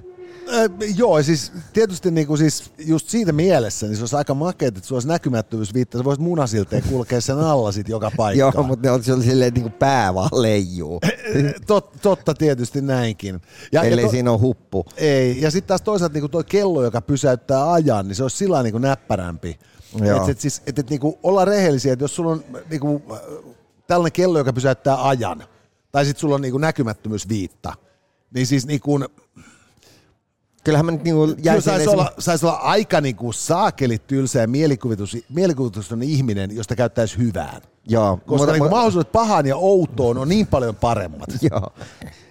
Äh, 0.54 0.70
joo, 0.96 1.24
siis 1.24 1.51
tietysti 1.74 2.12
niinku 2.12 2.38
siis 2.38 2.72
just 2.80 3.10
siitä 3.10 3.32
mielessä, 3.32 3.88
niin 3.88 3.96
se 3.96 4.01
olisi 4.01 4.16
aika 4.16 4.34
makeet, 4.34 4.78
että 4.78 4.88
sulla 4.88 4.98
olisi 4.98 5.08
näkymättömyysviitta, 5.08 5.98
sä 5.98 6.04
voisit 6.04 6.24
munasilteen 6.24 6.84
kulkea 6.90 7.22
sen 7.22 7.40
alla 7.40 7.72
sit 7.72 7.90
joka 7.90 8.12
paikkaan. 8.18 8.54
Joo, 8.56 8.63
mutta 8.63 8.88
ne 8.88 8.92
on, 8.92 9.04
se 9.04 9.13
on 9.13 9.24
silleen 9.24 9.54
niinku 9.54 9.70
pää 9.70 10.13
vaan 10.13 10.30
leijuu. 10.34 11.00
Tot, 11.68 11.96
totta 12.01 12.34
tietysti 12.34 12.82
näinkin. 12.82 13.42
Ja, 13.72 13.84
Ellei 13.84 14.04
ja 14.04 14.08
to, 14.08 14.12
siinä 14.12 14.32
on 14.32 14.42
huppu. 14.42 14.86
ei, 14.98 15.42
ja 15.42 15.51
sitten 15.51 15.68
taas 15.68 15.82
toisaalta 15.82 16.13
niinku 16.13 16.30
toi 16.30 16.44
kello, 16.44 16.84
joka 16.84 17.01
pysäyttää 17.01 17.72
ajan, 17.72 18.08
niin 18.08 18.16
se 18.16 18.24
olisi 18.24 18.38
sillä 18.38 18.63
niinku 18.63 18.80
näppärämpi. 18.80 19.60
Että 19.96 20.32
et, 20.32 20.40
siis, 20.40 20.62
et, 20.66 20.80
et 20.80 20.90
niinku 20.90 21.20
olla 21.24 21.46
rehellisiä, 21.46 21.94
että 21.94 22.04
jos 22.04 22.16
sulla 22.16 22.32
on 22.32 22.44
niinku, 22.70 23.01
äh, 23.12 23.20
tällainen 23.92 24.12
kello, 24.12 24.38
joka 24.38 24.54
pysäyttää 24.54 25.08
ajan, 25.08 25.44
tai 25.92 26.06
sitten 26.06 26.20
sulla 26.22 26.36
on 26.36 26.42
niinku 26.42 26.58
näkymättömyysviitta, 26.58 27.74
niin 28.34 28.48
siis 28.48 28.66
niinku, 28.66 29.00
Kyllähän 30.63 30.86
mä 30.86 30.91
nyt 30.91 31.03
niinku 31.03 31.27
Kyllä 31.27 31.39
jäin 31.44 31.62
saisi 31.62 31.89
olla, 31.89 32.12
sais 32.20 32.44
olla 32.44 32.56
aika 32.56 33.01
niinku 33.01 33.32
saakeli 33.32 33.98
tylsä 34.08 34.39
ja 34.39 34.48
mielikuvitus, 34.48 35.18
mielikuvituston 35.30 36.03
ihminen, 36.03 36.56
josta 36.56 36.75
käyttäisi 36.75 37.18
hyvään. 37.18 37.62
Joo, 37.88 38.18
Koska 38.18 38.38
mutta, 38.38 38.51
niinku 38.51 38.70
mahdollisuudet 38.70 39.12
pahaan 39.12 39.46
ja 39.46 39.56
outoon 39.56 40.18
on 40.18 40.30
niin 40.30 40.48
paljon 40.48 40.75
paremmat. 40.75 41.30
Joo. 41.51 41.74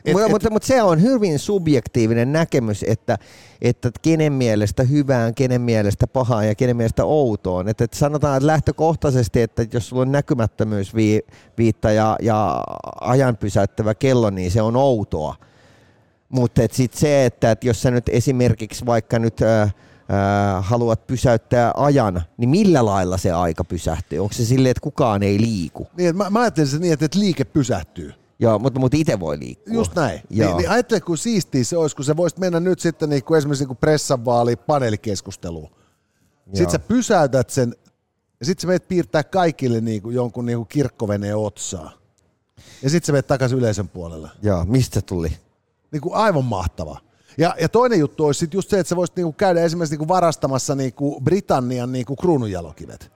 Et- 0.04 0.12
mutta, 0.12 0.26
et- 0.26 0.30
mutta, 0.30 0.50
mutta 0.50 0.66
se 0.66 0.82
on 0.82 1.02
hyvin 1.02 1.38
subjektiivinen 1.38 2.32
näkemys, 2.32 2.84
että, 2.88 3.18
että 3.62 3.90
kenen 4.02 4.32
mielestä 4.32 4.82
hyvään, 4.82 5.34
kenen 5.34 5.60
mielestä 5.60 6.06
pahaan 6.06 6.46
ja 6.46 6.54
kenen 6.54 6.76
mielestä 6.76 7.04
outoon. 7.04 7.68
Että, 7.68 7.84
että 7.84 7.96
sanotaan 7.96 8.36
että 8.36 8.46
lähtökohtaisesti, 8.46 9.42
että 9.42 9.66
jos 9.72 9.88
sulla 9.88 10.02
on 10.02 10.12
näkymättömyysviitta 10.12 11.90
ja, 11.90 12.16
ja 12.22 12.64
ajan 13.00 13.36
pysäyttävä 13.36 13.94
kello, 13.94 14.30
niin 14.30 14.50
se 14.50 14.62
on 14.62 14.76
outoa. 14.76 15.49
Mutta 16.30 16.62
sitten 16.72 17.00
se, 17.00 17.24
että, 17.26 17.50
että 17.50 17.66
jos 17.66 17.82
sä 17.82 17.90
nyt 17.90 18.08
esimerkiksi 18.08 18.86
vaikka 18.86 19.18
nyt 19.18 19.42
äh, 19.42 19.62
äh, 19.62 19.72
haluat 20.60 21.06
pysäyttää 21.06 21.72
ajan, 21.76 22.22
niin 22.36 22.50
millä 22.50 22.84
lailla 22.84 23.16
se 23.16 23.32
aika 23.32 23.64
pysähtyy? 23.64 24.18
Onko 24.18 24.32
se 24.32 24.44
silleen, 24.44 24.70
että 24.70 24.80
kukaan 24.80 25.22
ei 25.22 25.40
liiku? 25.40 25.86
Niin, 25.96 26.16
mä, 26.16 26.30
mä 26.30 26.40
ajattelin 26.40 26.68
sen 26.68 26.80
niin, 26.80 26.92
että, 26.92 27.04
että 27.04 27.18
liike 27.18 27.44
pysähtyy. 27.44 28.14
Joo, 28.38 28.58
mutta, 28.58 28.80
mutta 28.80 28.96
itse 28.96 29.20
voi 29.20 29.38
liikkua. 29.38 29.74
Just 29.74 29.94
näin. 29.94 30.20
Joo. 30.30 30.48
Niin, 30.48 30.56
niin 30.56 30.70
ajattele, 30.70 31.00
kun 31.00 31.18
siistiä 31.18 31.64
se 31.64 31.76
olisi, 31.76 31.96
kun 31.96 32.04
sä 32.04 32.16
voisit 32.16 32.38
mennä 32.38 32.60
nyt 32.60 32.80
sitten 32.80 33.08
niin 33.08 33.24
kuin 33.24 33.38
esimerkiksi 33.38 33.62
niin 33.62 33.68
kuin 33.68 33.78
pressanvaali 33.78 34.56
paneelikeskusteluun. 34.56 35.70
Sitten 36.46 36.70
sä 36.70 36.78
pysäytät 36.78 37.50
sen 37.50 37.74
ja 38.40 38.46
sitten 38.46 38.62
sä 38.62 38.66
menet 38.66 38.88
piirtää 38.88 39.24
kaikille 39.24 39.80
niin 39.80 40.02
kuin 40.02 40.14
jonkun 40.14 40.46
niin 40.46 40.58
kuin 40.58 40.68
kirkkoveneen 40.68 41.36
otsaa. 41.36 41.92
Ja 42.82 42.90
sitten 42.90 43.06
sä 43.06 43.12
menet 43.12 43.26
takaisin 43.26 43.58
yleisön 43.58 43.88
puolelle. 43.88 44.28
Joo, 44.42 44.64
mistä 44.64 45.00
tuli? 45.00 45.32
Niin 45.92 46.00
kuin 46.00 46.14
aivan 46.14 46.44
mahtava. 46.44 46.98
Ja, 47.38 47.54
ja 47.60 47.68
toinen 47.68 47.98
juttu 47.98 48.26
olisi 48.26 48.38
sit 48.38 48.54
just 48.54 48.70
se, 48.70 48.78
että 48.78 48.88
sä 48.88 48.96
voisit 48.96 49.16
niinku 49.16 49.32
käydä 49.32 49.60
esimerkiksi 49.60 49.92
niinku 49.92 50.08
varastamassa 50.08 50.74
niinku 50.74 51.20
Britannian 51.20 51.92
niinku 51.92 52.16
kruununjalokivet. 52.16 53.12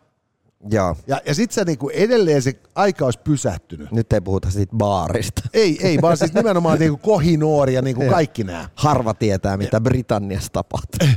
Joo. 0.71 0.97
Ja, 1.07 1.21
ja 1.26 1.35
sitten 1.35 1.54
se 1.54 1.64
niinku 1.64 1.88
edelleen 1.88 2.43
se 2.43 2.52
aika 2.75 3.04
olisi 3.04 3.19
pysähtynyt. 3.25 3.93
Nyt 3.93 4.12
ei 4.12 4.21
puhuta 4.21 4.50
siitä 4.50 4.76
baarista. 4.76 5.43
Ei, 5.52 5.87
ei, 5.87 6.02
vaan 6.02 6.16
siis 6.16 6.35
nimenomaan 6.35 6.78
niinku 6.78 6.97
kohinoori 6.97 7.75
ja 7.75 7.83
niinku 7.83 8.02
kaikki 8.11 8.45
nämä. 8.45 8.69
Harva 8.75 9.14
tietää, 9.14 9.57
mitä 9.57 9.81
Britanniassa 9.81 10.52
tapahtuu. 10.52 11.09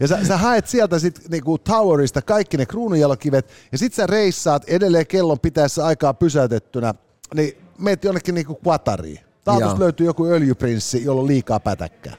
Ja 0.00 0.08
sä, 0.08 0.24
sä 0.24 0.36
haet 0.36 0.66
sieltä 0.66 0.98
sitten 0.98 1.24
niinku 1.30 1.58
Towerista 1.58 2.22
kaikki 2.22 2.56
ne 2.56 2.66
kruununjalokivet, 2.66 3.50
ja 3.72 3.78
sit 3.78 3.94
sä 3.94 4.06
reissaat 4.06 4.64
edelleen 4.64 5.06
kellon 5.06 5.40
pitäessä 5.40 5.86
aikaa 5.86 6.14
pysäytettynä, 6.14 6.94
niin 7.34 7.52
meet 7.78 8.04
jonnekin 8.04 8.34
niinku 8.34 8.54
Qatariin. 8.54 9.20
Taatusti 9.44 9.74
Joo. 9.74 9.80
löytyy 9.80 10.06
joku 10.06 10.26
öljyprinssi, 10.26 11.04
jolla 11.04 11.20
on 11.20 11.26
liikaa 11.26 11.60
pätäkkää. 11.60 12.16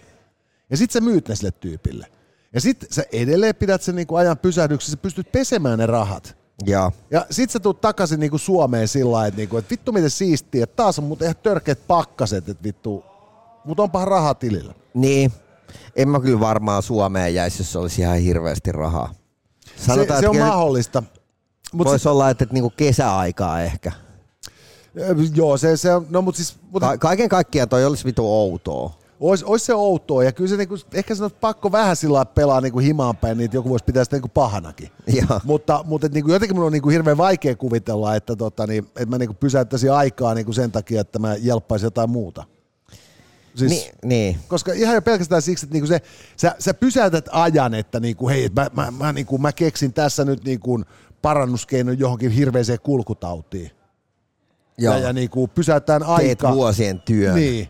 Ja 0.70 0.78
sit 0.78 0.92
sä 0.92 1.02
myyt 1.02 1.28
ne 1.28 1.36
sille 1.36 1.52
tyypille. 1.52 2.08
Ja 2.54 2.62
sit 2.62 2.86
sä 2.92 3.04
edelleen 3.12 3.56
pidät 3.56 3.82
sen 3.82 3.96
niinku 3.96 4.16
ajan 4.16 4.38
pysähdyksessä, 4.38 4.92
sä 4.92 4.98
pystyt 4.98 5.32
pesemään 5.32 5.80
ne 5.80 5.86
rahat. 5.86 6.38
Joo. 6.66 6.92
Ja 7.12 7.26
sit 7.30 7.50
sä 7.50 7.60
tuut 7.60 7.82
takaisin 7.82 8.20
niinku 8.20 8.38
Suomeen 8.38 8.88
sillä 8.88 9.12
lailla, 9.12 9.28
että 9.28 9.38
niinku, 9.38 9.58
et 9.58 9.70
vittu 9.70 9.92
miten 9.92 10.10
siistiä, 10.10 10.64
että 10.64 10.76
taas 10.76 11.00
on 11.00 11.06
mut 11.06 11.22
ihan 11.22 11.36
törkeät 11.44 11.88
pakkaset, 11.88 12.50
että 12.50 12.64
vittu, 12.64 13.04
mut 13.66 13.80
onpahan 13.80 14.08
rahaa 14.08 14.34
tilillä. 14.34 14.74
Niin. 14.94 15.32
En 15.96 16.10
mä 16.10 16.20
kyllä 16.20 16.40
varmaan 16.40 16.84
Suomeen 16.84 17.36
jäisi, 17.36 17.62
jos 17.62 17.76
olisi 17.76 18.02
ihan 18.02 18.18
hirveästi 18.18 18.72
rahaa. 18.72 19.14
Sanotaan, 19.76 20.20
se, 20.20 20.22
se 20.22 20.30
on 20.30 20.38
mahdollista. 20.38 21.04
Mut 21.74 21.88
Voisi 21.88 22.10
olla, 22.10 22.30
että, 22.30 22.44
että 22.44 22.54
niinku 22.54 22.74
kesäaikaa 22.78 23.62
ehkä. 23.62 23.92
Joo, 25.36 25.58
se, 25.58 25.78
se 25.78 25.94
on, 25.94 26.08
no 26.10 26.22
mut 26.22 26.36
siis, 26.36 26.56
mutta 26.72 26.88
Ka- 26.88 26.98
kaiken 26.98 27.30
kaikkiaan 27.30 27.70
toi 27.70 27.86
olisi 27.86 28.06
vitu 28.06 28.34
outoa. 28.34 29.02
Ois, 29.20 29.44
ois 29.44 29.66
se 29.66 29.74
outoa 29.74 30.24
ja 30.24 30.32
kyllä 30.32 30.50
se 30.50 30.58
niinku, 30.58 30.78
ehkä 30.94 31.16
se 31.16 31.24
on 31.24 31.32
pakko 31.42 31.72
vähän 31.72 31.96
sillä 31.96 32.14
lailla 32.14 32.32
pelaa 32.36 32.62
niinku 32.62 32.80
himaan 32.80 33.18
päin, 33.18 33.38
niin 33.38 33.46
että 33.46 33.58
joku 33.58 33.70
voisi 33.70 33.86
pitää 33.86 34.04
sitä 34.04 34.16
niinku 34.16 34.28
pahanakin. 34.28 34.90
Joo. 35.08 35.40
Mutta, 35.44 35.84
mutta 35.88 36.08
et 36.08 36.14
niinku, 36.14 36.32
jotenkin 36.32 36.56
mun 36.56 36.66
on 36.66 36.72
niinku 36.72 36.90
hirveän 36.90 37.18
vaikea 37.18 37.56
kuvitella, 37.56 38.16
että, 38.16 38.36
tota, 38.36 38.68
niin, 38.68 38.84
että 38.84 39.06
mä 39.06 39.18
niinku 39.18 39.34
pysäyttäisin 39.34 39.92
aikaa 39.92 40.34
niinku 40.34 40.54
sen 40.54 40.72
takia, 40.72 41.02
että 41.02 41.20
mä 41.20 41.36
jelppaisin 41.40 41.86
jotain 41.86 42.10
muuta. 42.10 42.44
Siis, 43.56 43.72
Ni, 43.72 43.92
niin. 44.06 44.38
koska 44.48 44.74
ihan 44.74 44.96
jo 44.96 45.02
pelkästään 45.02 45.42
siksi, 45.42 45.66
että 45.66 45.74
niinku 45.74 45.88
se, 45.88 46.02
sä, 46.38 46.56
sä 46.60 46.74
pysäytät 46.74 47.30
ajan, 47.32 47.74
että 47.74 48.00
niinku, 48.00 48.30
hei, 48.30 48.50
mä, 48.56 48.68
mä, 48.76 48.92
mä, 48.92 49.14
niinku, 49.14 49.38
mä 49.38 49.52
keksin 49.52 49.94
tässä 49.94 50.26
nyt 50.26 50.44
niinku 50.44 50.82
parannuskeinon 51.22 52.00
johonkin 52.00 52.32
hirveäseen 52.32 52.80
kulkutautiin. 52.84 53.72
Joo. 54.78 54.94
Ja, 54.94 55.00
ja 55.00 55.14
niinku, 55.14 55.48
pysäytään 55.48 56.02
Teet 56.02 56.10
aikaa. 56.10 56.56
vuosien 56.56 57.02
työn. 57.02 57.36
Niin. 57.36 57.68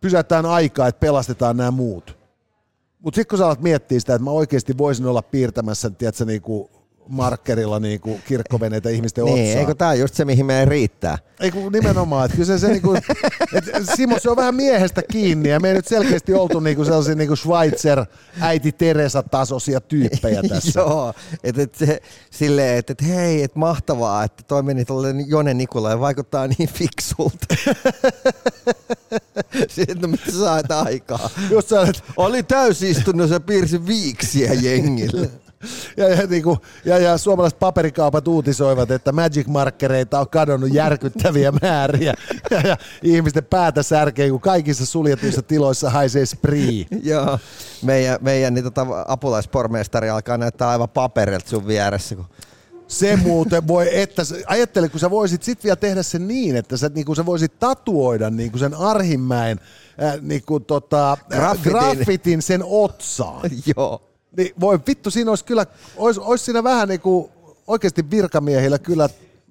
Pysäytään 0.00 0.46
aikaa, 0.46 0.88
että 0.88 1.00
pelastetaan 1.00 1.56
nämä 1.56 1.70
muut. 1.70 2.18
Mutta 2.98 3.16
sitten 3.16 3.28
kun 3.30 3.38
sä 3.38 3.46
alat 3.46 3.60
miettiä 3.62 4.00
sitä, 4.00 4.14
että 4.14 4.24
mä 4.24 4.30
oikeasti 4.30 4.78
voisin 4.78 5.06
olla 5.06 5.22
piirtämässä, 5.22 5.90
tiedätkö, 5.90 6.24
niinku 6.24 6.70
markkerilla 7.08 7.80
niinku 7.80 8.20
kirkkoveneitä 8.28 8.88
ihmisten 8.90 9.24
Niin, 9.24 9.46
otsaan. 9.46 9.58
eikö 9.60 9.74
tää 9.74 9.94
just 9.94 10.14
se, 10.14 10.24
mihin 10.24 10.46
meidän 10.46 10.68
riittää? 10.68 11.18
Ei 11.40 11.50
kun 11.50 11.72
nimenomaan, 11.72 12.24
että 12.24 12.36
kyllä 12.36 12.46
se, 12.46 12.58
se 12.58 12.68
niinku, 12.68 12.94
et 13.54 13.64
Simo, 13.96 14.18
se 14.18 14.30
on 14.30 14.36
vähän 14.36 14.54
miehestä 14.54 15.02
kiinni 15.10 15.48
ja 15.48 15.60
me 15.60 15.68
ei 15.68 15.74
nyt 15.74 15.86
selkeästi 15.86 16.34
oltu 16.34 16.60
niinku 16.60 16.84
sellaisia 16.84 17.14
niinku 17.14 17.36
Schweitzer, 17.36 18.04
äiti 18.40 18.72
Teresa 18.72 19.22
tasoisia 19.22 19.80
tyyppejä 19.80 20.42
tässä. 20.48 20.80
Joo, 20.80 21.14
että 21.44 21.62
et 21.62 21.74
se, 21.74 22.00
silleen, 22.30 22.78
että 22.78 22.92
et, 22.92 23.02
hei, 23.08 23.42
että 23.42 23.58
mahtavaa, 23.58 24.24
että 24.24 24.42
toi 24.48 24.62
meni 24.62 24.84
tuolle 24.84 25.08
Jone 25.26 25.54
Nikula 25.54 25.90
ja 25.90 26.00
vaikuttaa 26.00 26.46
niin 26.46 26.68
fiksulta. 26.68 27.46
Sitten, 29.68 29.98
no 30.00 30.08
mitä 30.08 30.32
sä 30.32 30.82
aikaa? 30.84 31.30
Just 31.50 31.68
sä 31.68 31.80
olet, 31.80 32.02
Oli 32.16 32.42
täysistunnossa 32.42 33.40
piirsi 33.40 33.86
viiksiä 33.86 34.52
jengille. 34.52 35.30
Ja, 35.96 36.08
ja, 36.08 36.26
niinku, 36.26 36.58
ja, 36.84 36.98
ja 36.98 37.18
suomalaiset 37.18 37.58
paperikaupat 37.58 38.28
uutisoivat, 38.28 38.90
että 38.90 39.12
Magic 39.12 39.46
Markereita 39.46 40.20
on 40.20 40.28
kadonnut 40.28 40.74
järkyttäviä 40.74 41.52
määriä. 41.62 42.14
Ja, 42.50 42.60
ja 42.60 42.76
ihmisten 43.02 43.44
päätä 43.44 43.82
särkee, 43.82 44.30
kun 44.30 44.40
kaikissa 44.40 44.86
suljetuissa 44.86 45.42
tiloissa 45.42 45.90
haisee 45.90 46.26
spree. 46.26 46.86
Joo, 47.02 47.38
meidän, 47.82 48.18
meidän 48.20 48.54
niin 48.54 48.64
tota, 48.64 48.86
apulaispormestari 49.08 50.10
alkaa 50.10 50.38
näyttää 50.38 50.68
aivan 50.68 50.88
paperilta 50.88 51.48
sun 51.48 51.66
vieressä. 51.66 52.16
Kun... 52.16 52.26
Se 52.88 53.16
muuten 53.16 53.68
voi, 53.68 54.00
että 54.00 54.22
ajattele, 54.46 54.88
kun 54.88 55.00
sä 55.00 55.10
voisit 55.10 55.42
sit 55.42 55.64
vielä 55.64 55.76
tehdä 55.76 56.02
sen 56.02 56.28
niin, 56.28 56.56
että 56.56 56.76
sä, 56.76 56.90
niin 56.94 57.16
sä 57.16 57.26
voisit 57.26 57.58
tatuoida 57.58 58.30
niin 58.30 58.50
kuin 58.50 58.60
sen 58.60 58.74
Arhimäen 58.74 59.60
äh, 60.02 60.20
niin 60.20 60.42
kuin 60.46 60.64
tota, 60.64 61.16
Graffitin. 61.30 61.72
graffitin 61.72 62.42
sen 62.42 62.60
otsaan. 62.64 63.50
Joo. 63.76 64.13
Niin 64.36 64.54
voi 64.60 64.80
vittu, 64.86 65.10
siinä 65.10 65.30
olisi 65.30 65.44
kyllä, 65.44 65.66
olisi, 65.96 66.20
olisi 66.20 66.44
siinä 66.44 66.64
vähän 66.64 66.88
niin 66.88 67.00
kuin 67.00 67.28
oikeasti 67.66 68.10
virkamiehillä 68.10 68.78
kyllä 68.78 69.08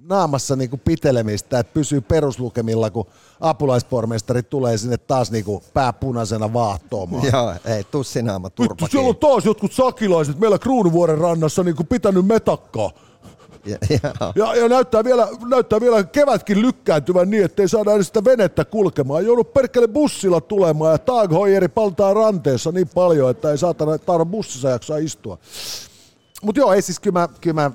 naamassa 0.09 0.55
niin 0.55 0.69
kuin 0.69 0.81
pitelemistä, 0.85 1.59
että 1.59 1.73
pysyy 1.73 2.01
peruslukemilla, 2.01 2.89
kun 2.89 3.05
apulaispormestari 3.39 4.43
tulee 4.43 4.77
sinne 4.77 4.97
taas 4.97 5.31
niin 5.31 5.45
kuin 5.45 5.63
pääpunaisena 5.73 6.53
vaahtoamaan. 6.53 7.27
Joo, 7.33 7.53
ei, 7.65 7.83
tussinaama 7.83 8.47
Vittu, 8.47 8.67
turpa 8.67 8.87
siellä 8.87 9.09
on 9.09 9.15
taas 9.15 9.45
jotkut 9.45 9.73
sakilaiset 9.73 10.39
meillä 10.39 10.59
Kruunuvuoren 10.59 11.17
rannassa 11.17 11.63
niin 11.63 11.75
kuin 11.75 11.87
pitänyt 11.87 12.25
metakkaa. 12.25 12.91
Ja, 13.65 13.77
joo. 13.89 14.33
Ja, 14.35 14.55
ja 14.55 14.69
näyttää, 14.69 15.03
vielä, 15.03 15.27
näyttää 15.47 15.81
vielä 15.81 16.03
kevätkin 16.03 16.61
lykkääntyvän 16.61 17.29
niin, 17.29 17.45
ettei 17.45 17.67
saada 17.69 17.93
edes 17.93 18.07
sitä 18.07 18.23
venettä 18.23 18.65
kulkemaan. 18.65 19.25
Joudut 19.25 19.53
perkele 19.53 19.87
bussilla 19.87 20.41
tulemaan 20.41 20.91
ja 20.91 20.97
Tag 20.97 21.31
Heueri 21.31 21.67
paltaa 21.67 22.13
ranteessa 22.13 22.71
niin 22.71 22.89
paljon, 22.95 23.31
että 23.31 23.51
ei 23.51 23.57
saatana 23.57 23.97
taida 23.97 24.25
bussissa 24.25 24.69
jaksaa 24.69 24.97
istua. 24.97 25.37
Mutta 26.41 26.59
joo, 26.59 26.73
ei 26.73 26.81
siis 26.81 26.99
kyllä 26.99 27.19
mä, 27.19 27.27
kyllä 27.41 27.53
mä 27.53 27.71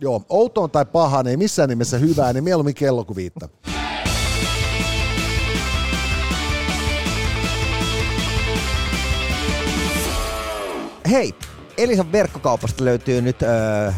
joo, 0.00 0.22
outoon 0.28 0.70
tai 0.70 0.84
pahaan, 0.84 1.26
ei 1.26 1.36
missään 1.36 1.68
nimessä 1.68 1.98
hyvää, 1.98 2.32
niin 2.32 2.44
mieluummin 2.44 2.74
kello 2.74 3.04
kuin 3.04 3.16
viittä. 3.16 3.48
Hei, 11.10 11.34
Elisan 11.78 12.12
verkkokaupasta 12.12 12.84
löytyy 12.84 13.22
nyt 13.22 13.42
ö, 13.42 13.92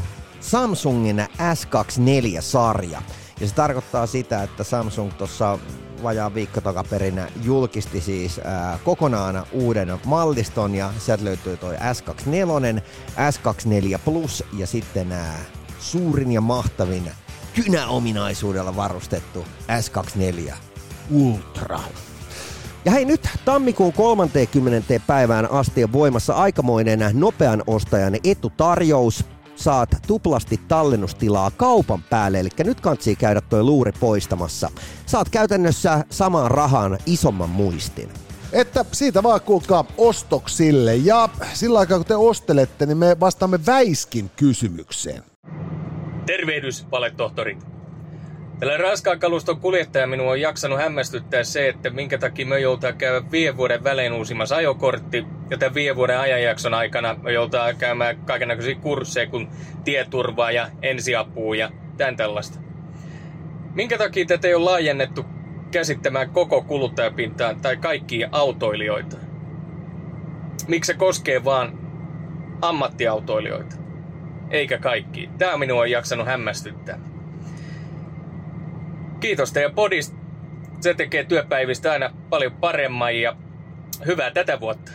Samsungin 0.50 1.26
S24-sarja. 1.38 3.02
Ja 3.40 3.48
se 3.48 3.54
tarkoittaa 3.54 4.06
sitä, 4.06 4.42
että 4.42 4.64
Samsung 4.64 5.12
tuossa 5.12 5.58
vajaa 6.02 6.34
viikko 6.34 6.60
takaperin 6.60 7.22
julkisti 7.42 8.00
siis 8.00 8.40
ää, 8.44 8.78
kokonaan 8.84 9.46
uuden 9.52 9.98
malliston 10.04 10.74
ja 10.74 10.90
sieltä 10.98 11.24
löytyy 11.24 11.56
toi 11.56 11.74
S24, 11.74 12.80
S24 13.16 13.98
Plus 14.04 14.44
ja 14.58 14.66
sitten 14.66 15.12
ää, 15.12 15.38
suurin 15.78 16.32
ja 16.32 16.40
mahtavin 16.40 17.10
kynäominaisuudella 17.54 18.76
varustettu 18.76 19.44
S24 19.68 20.52
Ultra. 21.10 21.80
Ja 22.84 22.92
hei 22.92 23.04
nyt 23.04 23.28
tammikuun 23.44 23.92
30. 23.92 25.00
päivään 25.06 25.50
asti 25.50 25.84
on 25.84 25.92
voimassa 25.92 26.34
aikamoinen 26.34 27.00
nopean 27.12 27.62
ostajan 27.66 28.14
etutarjous. 28.24 29.24
Saat 29.56 29.88
tuplasti 30.06 30.60
tallennustilaa 30.68 31.50
kaupan 31.50 32.02
päälle, 32.02 32.40
eli 32.40 32.48
nyt 32.64 32.80
kantsii 32.80 33.16
käydä 33.16 33.40
toi 33.40 33.62
luuri 33.62 33.92
poistamassa. 34.00 34.70
Saat 35.06 35.28
käytännössä 35.28 36.04
samaan 36.10 36.50
rahaan 36.50 36.98
isomman 37.06 37.50
muistin. 37.50 38.08
Että 38.52 38.84
siitä 38.92 39.22
vaan 39.22 39.40
kuulkaa 39.40 39.84
ostoksille 39.98 40.96
ja 40.96 41.28
sillä 41.52 41.78
aikaa 41.78 41.98
kun 41.98 42.06
te 42.06 42.16
ostelette, 42.16 42.86
niin 42.86 42.98
me 42.98 43.16
vastaamme 43.20 43.58
Väiskin 43.66 44.30
kysymykseen. 44.36 45.22
Tervehdys, 46.26 46.86
valetohtori. 46.90 47.58
Tällä 48.58 48.76
raskaan 48.76 49.18
kaluston 49.18 49.60
kuljettaja 49.60 50.06
minua 50.06 50.30
on 50.30 50.40
jaksanut 50.40 50.78
hämmästyttää 50.78 51.42
se, 51.44 51.68
että 51.68 51.90
minkä 51.90 52.18
takia 52.18 52.46
me 52.46 52.60
joutaa 52.60 52.92
käydä 52.92 53.30
viiden 53.30 53.56
vuoden 53.56 53.84
välein 53.84 54.12
uusimassa 54.12 54.56
ajokortti, 54.56 55.26
ja 55.50 55.58
tämän 55.58 55.74
viiden 55.74 55.96
vuoden 55.96 56.18
ajanjakson 56.18 56.74
aikana 56.74 57.16
me 57.22 57.32
joutaa 57.32 57.74
käymään 57.74 58.16
kaikenlaisia 58.16 58.74
kursseja, 58.74 59.26
kun 59.26 59.48
tieturvaa 59.84 60.50
ja 60.50 60.68
ensiapua 60.82 61.56
ja 61.56 61.70
tämän 61.96 62.16
tällaista. 62.16 62.58
Minkä 63.74 63.98
takia 63.98 64.26
tätä 64.26 64.48
ei 64.48 64.54
ole 64.54 64.64
laajennettu 64.64 65.24
käsittämään 65.70 66.30
koko 66.30 66.62
kuluttajapintaan 66.62 67.60
tai 67.60 67.76
kaikkia 67.76 68.28
autoilijoita? 68.32 69.16
Miksi 70.68 70.92
se 70.92 70.98
koskee 70.98 71.44
vaan 71.44 71.78
ammattiautoilijoita? 72.62 73.76
Eikä 74.50 74.78
kaikki. 74.78 75.30
Tämä 75.38 75.56
minua 75.56 75.80
on 75.80 75.90
jaksanut 75.90 76.26
hämmästyttää. 76.26 77.13
Kiitos 79.24 79.52
teidän 79.52 79.74
podista. 79.74 80.16
Se 80.80 80.94
tekee 80.94 81.24
työpäivistä 81.24 81.92
aina 81.92 82.10
paljon 82.30 82.52
paremman 82.52 83.20
ja 83.20 83.36
hyvää 84.06 84.30
tätä 84.30 84.60
vuotta. 84.60 84.92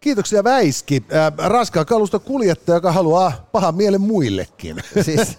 Kiitoksia 0.00 0.44
Väiski, 0.44 1.02
äh, 1.12 1.48
raskaan 1.48 1.86
kaluston 1.86 2.20
kuljettaja, 2.20 2.76
joka 2.76 2.92
haluaa 2.92 3.48
pahan 3.52 3.74
mielen 3.74 4.00
muillekin. 4.00 4.76
Siis 5.04 5.38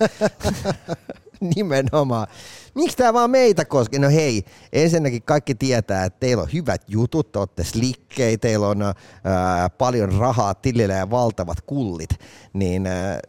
nimenomaan. 1.55 2.27
Miksi 2.75 2.97
tämä 2.97 3.13
vaan 3.13 3.31
meitä 3.31 3.65
koskee? 3.65 3.99
No 3.99 4.09
hei, 4.09 4.43
ensinnäkin 4.73 5.23
kaikki 5.23 5.55
tietää, 5.55 6.05
että 6.05 6.19
teillä 6.19 6.43
on 6.43 6.49
hyvät 6.53 6.81
jutut, 6.88 7.31
te 7.31 7.39
olette 7.39 7.63
slikkei, 7.63 8.38
teillä 8.38 8.67
on 8.67 8.81
ää, 8.81 9.69
paljon 9.69 10.12
rahaa 10.13 10.53
tilillä 10.53 10.93
ja 10.93 11.09
valtavat 11.09 11.62
kullit. 11.62 12.09
Niin 12.53 12.88
ää, 12.88 13.19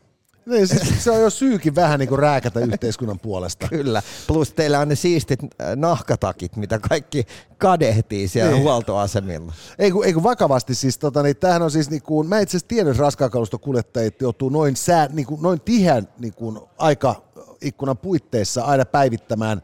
niin, 0.46 0.68
siis 0.68 1.04
se 1.04 1.10
on 1.10 1.20
jo 1.20 1.30
syykin 1.30 1.74
vähän 1.74 1.98
niin 2.00 2.08
kuin 2.08 2.18
rääkätä 2.18 2.60
yhteiskunnan 2.60 3.18
puolesta. 3.18 3.68
kyllä, 3.68 4.02
plus 4.26 4.52
teillä 4.52 4.80
on 4.80 4.88
ne 4.88 4.94
siistit 4.94 5.40
ää, 5.58 5.76
nahkatakit, 5.76 6.56
mitä 6.56 6.78
kaikki 6.78 7.26
kadehtii 7.58 8.28
siellä 8.28 8.52
Niin. 8.52 8.62
huoltoasemilla. 8.62 9.52
Ei 9.78 9.90
kun, 9.90 10.04
ei 10.04 10.12
kun 10.12 10.22
vakavasti 10.22 10.74
siis, 10.74 10.98
tota, 10.98 11.22
niin 11.22 11.36
tämähän 11.36 11.62
on 11.62 11.70
siis 11.70 11.90
niin 11.90 12.02
kuin, 12.02 12.28
mä 12.28 12.40
itse 12.40 12.50
asiassa 12.50 12.68
tiedän, 12.68 12.90
että 12.90 13.02
raskaan 13.02 13.30
kaluston 13.30 13.60
kuljettajat 13.60 14.20
joutuu 14.20 14.48
noin, 14.48 14.76
sää, 14.76 15.08
niin 15.12 15.26
kuin, 15.26 15.42
noin 15.42 15.60
tiheän 15.60 16.08
niin 16.18 16.34
kuin, 16.34 16.60
aikaikkunan 16.78 17.98
puitteissa 17.98 18.62
aina 18.64 18.84
päivittämään 18.84 19.62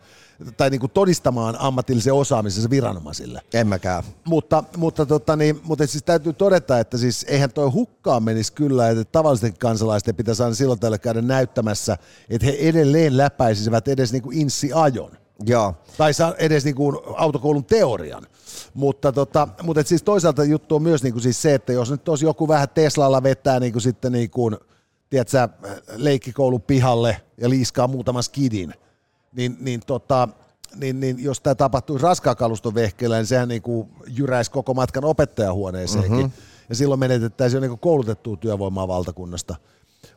tai 0.57 0.71
niin 0.71 0.81
kuin 0.81 0.91
todistamaan 0.91 1.57
ammatillisen 1.59 2.15
osaamisensa 2.15 2.71
viranomaisille. 2.71 3.41
En 3.55 3.67
mäkään. 3.67 4.05
Mutta, 4.25 4.65
mutta, 4.77 5.07
tota, 5.07 5.37
niin, 5.37 5.61
mutta 5.65 5.87
siis 5.87 6.05
täytyy 6.05 6.33
todeta, 6.33 6.79
että 6.79 6.99
siis 6.99 7.27
eihän 7.29 7.53
toi 7.53 7.71
hukkaan 7.71 8.23
menisi 8.23 8.53
kyllä, 8.53 8.89
että 8.89 9.05
tavallisten 9.05 9.59
kansalaisten 9.59 10.15
pitäisi 10.15 10.43
aina 10.43 10.55
silloin 10.55 10.81
tällä 10.81 10.99
käydä 10.99 11.23
näyttämässä, 11.23 11.99
että 12.31 12.47
he 12.47 12.57
edelleen 12.61 13.17
läpäisisivät 13.17 13.89
edes 13.89 14.13
niin 14.13 14.23
kuin 14.23 14.39
insi-ajon. 14.39 15.11
Joo. 15.47 15.75
Tai 15.99 16.15
saa 16.15 16.35
edes 16.39 16.65
niin 16.65 16.75
kuin 16.75 16.97
autokoulun 17.17 17.65
teorian. 17.65 18.27
Mutta, 18.75 19.13
tota, 19.13 19.49
mutta 19.63 19.81
et 19.81 19.87
siis 19.87 20.03
toisaalta 20.03 20.45
juttu 20.45 20.77
on 20.77 20.83
myös 20.83 21.03
niin 21.03 21.13
kuin 21.13 21.23
siis 21.23 21.43
se, 21.43 21.55
että 21.55 21.73
jos 21.73 21.91
nyt 21.91 22.09
olisi 22.09 22.25
joku 22.25 22.49
vähän 22.49 22.69
Teslalla 22.69 23.23
vetää 23.23 23.61
niin 23.61 23.73
kuin 23.73 23.83
sitten 23.83 24.13
niin 24.13 24.31
kuin 24.31 24.57
tiedätkö, 25.11 25.49
leikkikoulun 25.97 26.63
pihalle 26.63 27.21
ja 27.39 27.51
liiskaa 27.51 27.89
muutaman 27.89 28.23
skidin, 28.23 28.75
niin, 29.33 29.57
niin, 29.61 29.81
tota, 29.87 30.29
niin, 30.75 31.01
niin 31.01 31.25
jos 31.25 31.41
tämä 31.41 31.55
tapahtuisi 31.55 32.03
raskaan 32.03 32.37
kaluston 32.37 32.75
vehkeellä, 32.75 33.17
niin 33.17 33.27
sehän 33.27 33.49
niin 33.49 33.63
kuin 33.63 33.89
jyräisi 34.09 34.51
koko 34.51 34.75
matkan 34.75 35.05
opettajahuoneeseenkin. 35.05 36.13
Mm-hmm. 36.13 36.33
Ja 36.69 36.75
silloin 36.75 37.01
menetettäisiin 37.01 37.63
jo 37.63 37.69
niin 37.69 37.79
koulutettua 37.79 38.37
työvoimaa 38.37 38.89
valtakunnasta. 38.89 39.57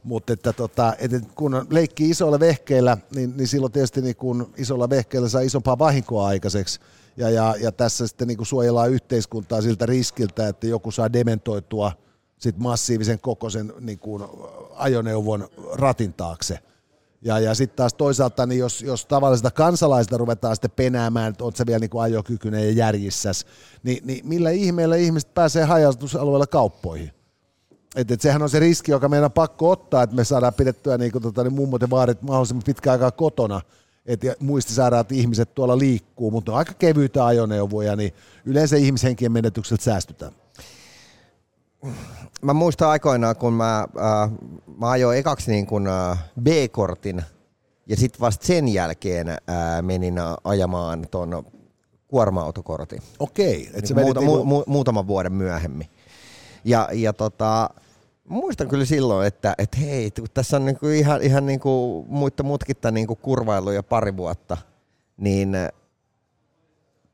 Mutta 0.03 0.33
että 0.33 0.53
tota, 0.53 0.93
et 0.99 1.11
kun 1.35 1.65
leikkii 1.69 2.09
isoilla 2.09 2.39
vehkeillä, 2.39 2.97
niin, 3.15 3.37
niin 3.37 3.47
silloin 3.47 3.71
tietysti 3.71 4.01
niin 4.01 4.15
kun 4.15 4.53
isolla 4.57 4.89
vehkeillä 4.89 5.29
saa 5.29 5.41
isompaa 5.41 5.79
vahinkoa 5.79 6.27
aikaiseksi. 6.27 6.79
Ja, 7.17 7.29
ja, 7.29 7.55
ja 7.59 7.71
tässä 7.71 8.07
sitten 8.07 8.27
niin 8.27 8.45
suojellaan 8.45 8.91
yhteiskuntaa 8.91 9.61
siltä 9.61 9.85
riskiltä, 9.85 10.47
että 10.47 10.67
joku 10.67 10.91
saa 10.91 11.13
dementoitua 11.13 11.91
sit 12.37 12.57
massiivisen 12.57 13.19
kokoisen 13.19 13.73
niin 13.79 13.99
ajoneuvon 14.75 15.47
ratin 15.73 16.13
taakse. 16.13 16.59
Ja, 17.21 17.39
ja 17.39 17.55
sitten 17.55 17.75
taas 17.75 17.93
toisaalta, 17.93 18.45
niin 18.45 18.59
jos, 18.59 18.81
jos 18.81 19.05
tavallisesta 19.05 19.51
kansalaisista 19.51 20.17
ruvetaan 20.17 20.55
sitten 20.55 20.71
penäämään, 20.71 21.29
että 21.29 21.43
sä 21.55 21.65
vielä 21.65 21.79
niin 21.79 21.89
kuin 21.89 22.01
ajokykyinen 22.01 22.63
ja 22.63 22.71
järjissäs, 22.71 23.45
niin, 23.83 24.07
niin 24.07 24.27
millä 24.27 24.49
ihmeellä 24.49 24.95
ihmiset 24.95 25.33
pääsee 25.33 25.63
hajautusalueella 25.63 26.47
kauppoihin? 26.47 27.11
Et, 27.95 28.11
et 28.11 28.21
sehän 28.21 28.41
on 28.41 28.49
se 28.49 28.59
riski, 28.59 28.91
joka 28.91 29.09
meidän 29.09 29.25
on 29.25 29.31
pakko 29.31 29.69
ottaa, 29.69 30.03
että 30.03 30.15
me 30.15 30.23
saadaan 30.23 30.53
pidettyä 30.53 30.97
niin 30.97 31.11
kuin, 31.11 31.21
tota, 31.21 31.43
niin 31.43 31.53
mummot 31.53 31.81
ja 31.81 31.89
vaarit 31.89 32.21
mahdollisimman 32.21 32.63
pitkään 32.65 32.91
aikaa 32.91 33.11
kotona, 33.11 33.61
että 34.05 34.35
muistisairaat 34.39 35.11
ihmiset 35.11 35.55
tuolla 35.55 35.77
liikkuu, 35.77 36.31
mutta 36.31 36.51
on 36.51 36.57
aika 36.57 36.73
kevyitä 36.73 37.25
ajoneuvoja, 37.25 37.95
niin 37.95 38.13
yleensä 38.45 38.77
ihmishenkien 38.77 39.31
menetykseltä 39.31 39.83
säästytään. 39.83 40.31
Mä 42.41 42.53
muistan 42.53 42.89
aikoinaan, 42.89 43.35
kun 43.35 43.53
mä, 43.53 43.79
äh, 43.79 44.31
mä 44.77 44.89
ajoin 44.89 45.17
ekaksi 45.17 45.51
niin 45.51 45.65
kuin, 45.65 45.87
äh, 45.87 46.23
B-kortin 46.41 47.23
ja 47.87 47.95
sitten 47.95 48.21
vasta 48.21 48.47
sen 48.47 48.67
jälkeen 48.67 49.29
äh, 49.29 49.37
menin 49.81 50.15
ajamaan 50.43 51.07
tuon 51.11 51.45
kuorma-autokortin. 52.07 53.01
Okei. 53.19 53.69
Et 53.73 53.89
niin 53.89 53.99
muuta, 53.99 54.19
niinku... 54.19 54.37
mu, 54.37 54.43
mu, 54.43 54.63
muutaman 54.67 55.07
vuoden 55.07 55.33
myöhemmin. 55.33 55.87
Ja, 56.63 56.89
ja 56.93 57.13
tota, 57.13 57.69
muistan 58.27 58.67
kyllä 58.67 58.85
silloin, 58.85 59.27
että, 59.27 59.55
että 59.57 59.77
hei, 59.77 60.11
tässä 60.33 60.57
on 60.57 60.65
niinku 60.65 60.87
ihan, 60.87 61.21
ihan 61.21 61.45
niinku 61.45 62.05
muita 62.09 62.43
mutkitta 62.43 62.91
niinku 62.91 63.15
kurvailu 63.15 63.71
jo 63.71 63.83
pari 63.83 64.17
vuotta, 64.17 64.57
niin 65.17 65.55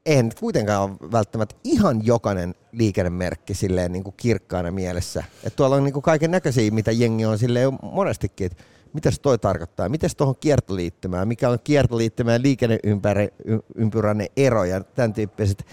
nyt 0.06 0.40
kuitenkaan 0.40 0.90
ole 0.90 1.12
välttämättä 1.12 1.56
ihan 1.64 2.06
jokainen 2.06 2.56
liikennemerkki 2.72 3.54
silleen 3.54 3.92
niin 3.92 4.04
kuin 4.04 4.14
kirkkaana 4.18 4.72
mielessä. 4.72 5.24
Et 5.44 5.56
tuolla 5.56 5.76
on 5.76 5.84
niin 5.84 6.02
kaiken 6.02 6.32
näköisiä, 6.32 6.72
mitä 6.72 6.92
jengi 6.92 7.26
on 7.26 7.38
silleen 7.38 7.72
monestikin, 7.82 8.46
että 8.46 8.64
mitä 8.94 9.12
toi 9.22 9.38
tarkoittaa, 9.38 9.90
miten 9.90 10.10
tuohon 10.18 10.36
kiertoliittymään, 10.40 11.28
mikä 11.28 11.50
on 11.50 11.60
kiertoliittymään 11.64 12.42
liikenneympyrän 12.42 14.22
ero 14.38 14.64
ja 14.64 14.84
tämän 14.84 15.14
tyyppiset. 15.14 15.66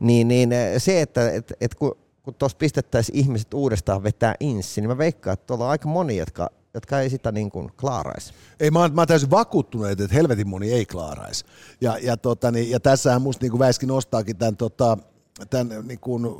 Niin, 0.00 0.28
niin 0.28 0.50
se, 0.78 1.00
että 1.00 1.30
et, 1.30 1.52
et 1.60 1.74
kun, 1.74 1.96
kun 2.22 2.34
tuossa 2.34 2.58
pistettäisiin 2.58 3.18
ihmiset 3.18 3.54
uudestaan 3.54 4.02
vetää 4.02 4.34
insi, 4.40 4.80
niin 4.80 4.88
mä 4.88 4.98
veikkaan, 4.98 5.34
että 5.34 5.46
tuolla 5.46 5.64
on 5.64 5.70
aika 5.70 5.88
moni, 5.88 6.16
jotka 6.16 6.50
jotka 6.76 7.00
ei 7.00 7.10
sitä 7.10 7.32
niin 7.32 7.50
kuin 7.50 7.72
klaaraisi. 7.80 8.34
Ei, 8.60 8.70
mä, 8.70 8.88
mä 8.88 9.00
oon 9.00 9.08
täysin 9.08 9.30
vakuuttunut, 9.30 9.86
että 9.86 10.14
helvetin 10.14 10.48
moni 10.48 10.72
ei 10.72 10.86
klaaraisi. 10.86 11.44
Ja, 11.80 11.98
ja, 12.02 12.16
tota, 12.16 12.50
niin, 12.50 12.70
ja 12.70 12.80
tässähän 12.80 13.22
musta 13.22 13.44
niin 13.44 13.50
kuin 13.50 13.58
Väiskin 13.58 13.88
nostaakin 13.88 14.36
tämän, 14.36 14.56
tota, 14.56 14.98
tämän 15.50 15.88
niin 15.88 16.00
kuin 16.00 16.36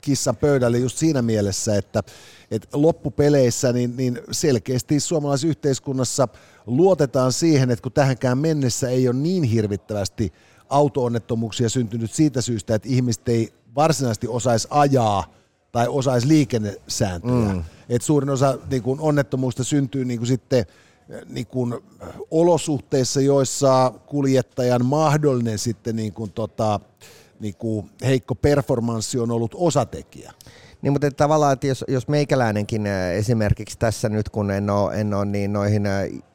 kissan 0.00 0.36
pöydälle 0.36 0.78
just 0.78 0.96
siinä 0.96 1.22
mielessä, 1.22 1.76
että, 1.76 2.02
että 2.50 2.68
loppupeleissä 2.72 3.72
niin, 3.72 3.96
niin 3.96 4.20
selkeästi 4.30 5.00
suomalaisessa 5.00 5.48
yhteiskunnassa 5.48 6.28
luotetaan 6.66 7.32
siihen, 7.32 7.70
että 7.70 7.82
kun 7.82 7.92
tähänkään 7.92 8.38
mennessä 8.38 8.88
ei 8.88 9.08
ole 9.08 9.16
niin 9.16 9.42
hirvittävästi 9.42 10.32
auto-onnettomuuksia 10.68 11.68
syntynyt 11.68 12.12
siitä 12.12 12.40
syystä, 12.40 12.74
että 12.74 12.88
ihmiset 12.88 13.28
ei 13.28 13.52
varsinaisesti 13.74 14.28
osaisi 14.28 14.68
ajaa– 14.70 15.24
tai 15.72 15.88
osaisi 15.88 16.28
liikennesääntöjä. 16.28 17.54
Mm. 17.54 17.64
Et 17.88 18.02
suurin 18.02 18.30
osa 18.30 18.58
niin 18.70 18.82
kun 18.82 19.00
onnettomuusta 19.00 19.64
syntyy 19.64 20.04
niin 20.04 20.18
kun 20.18 20.26
sitten 20.26 20.66
niin 21.28 21.46
kun 21.46 21.82
olosuhteissa, 22.30 23.20
joissa 23.20 23.92
kuljettajan 24.06 24.84
mahdollinen 24.84 25.58
sitten 25.58 25.96
niin 25.96 26.12
kun 26.12 26.32
tota, 26.32 26.80
niin 27.40 27.54
kun 27.54 27.90
heikko 28.04 28.34
performanssi 28.34 29.18
on 29.18 29.30
ollut 29.30 29.54
osatekijä. 29.54 30.32
Niin, 30.82 30.92
mutta 30.92 31.10
tavallaan, 31.10 31.52
että 31.52 31.66
jos, 31.66 31.84
jos 31.88 32.08
meikäläinenkin 32.08 32.86
esimerkiksi 33.14 33.78
tässä 33.78 34.08
nyt, 34.08 34.28
kun 34.28 34.50
en 34.50 34.70
ole, 34.70 35.00
en 35.00 35.14
ole 35.14 35.24
niin 35.24 35.52
noihin 35.52 35.82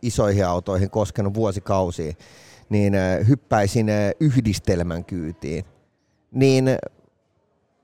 isoihin 0.01 0.45
autoihin 0.45 0.89
koskenut 0.89 1.33
vuosikausiin, 1.33 2.17
niin 2.69 2.93
hyppäisin 3.27 3.87
yhdistelmän 4.19 5.05
kyytiin, 5.05 5.65
niin 6.31 6.65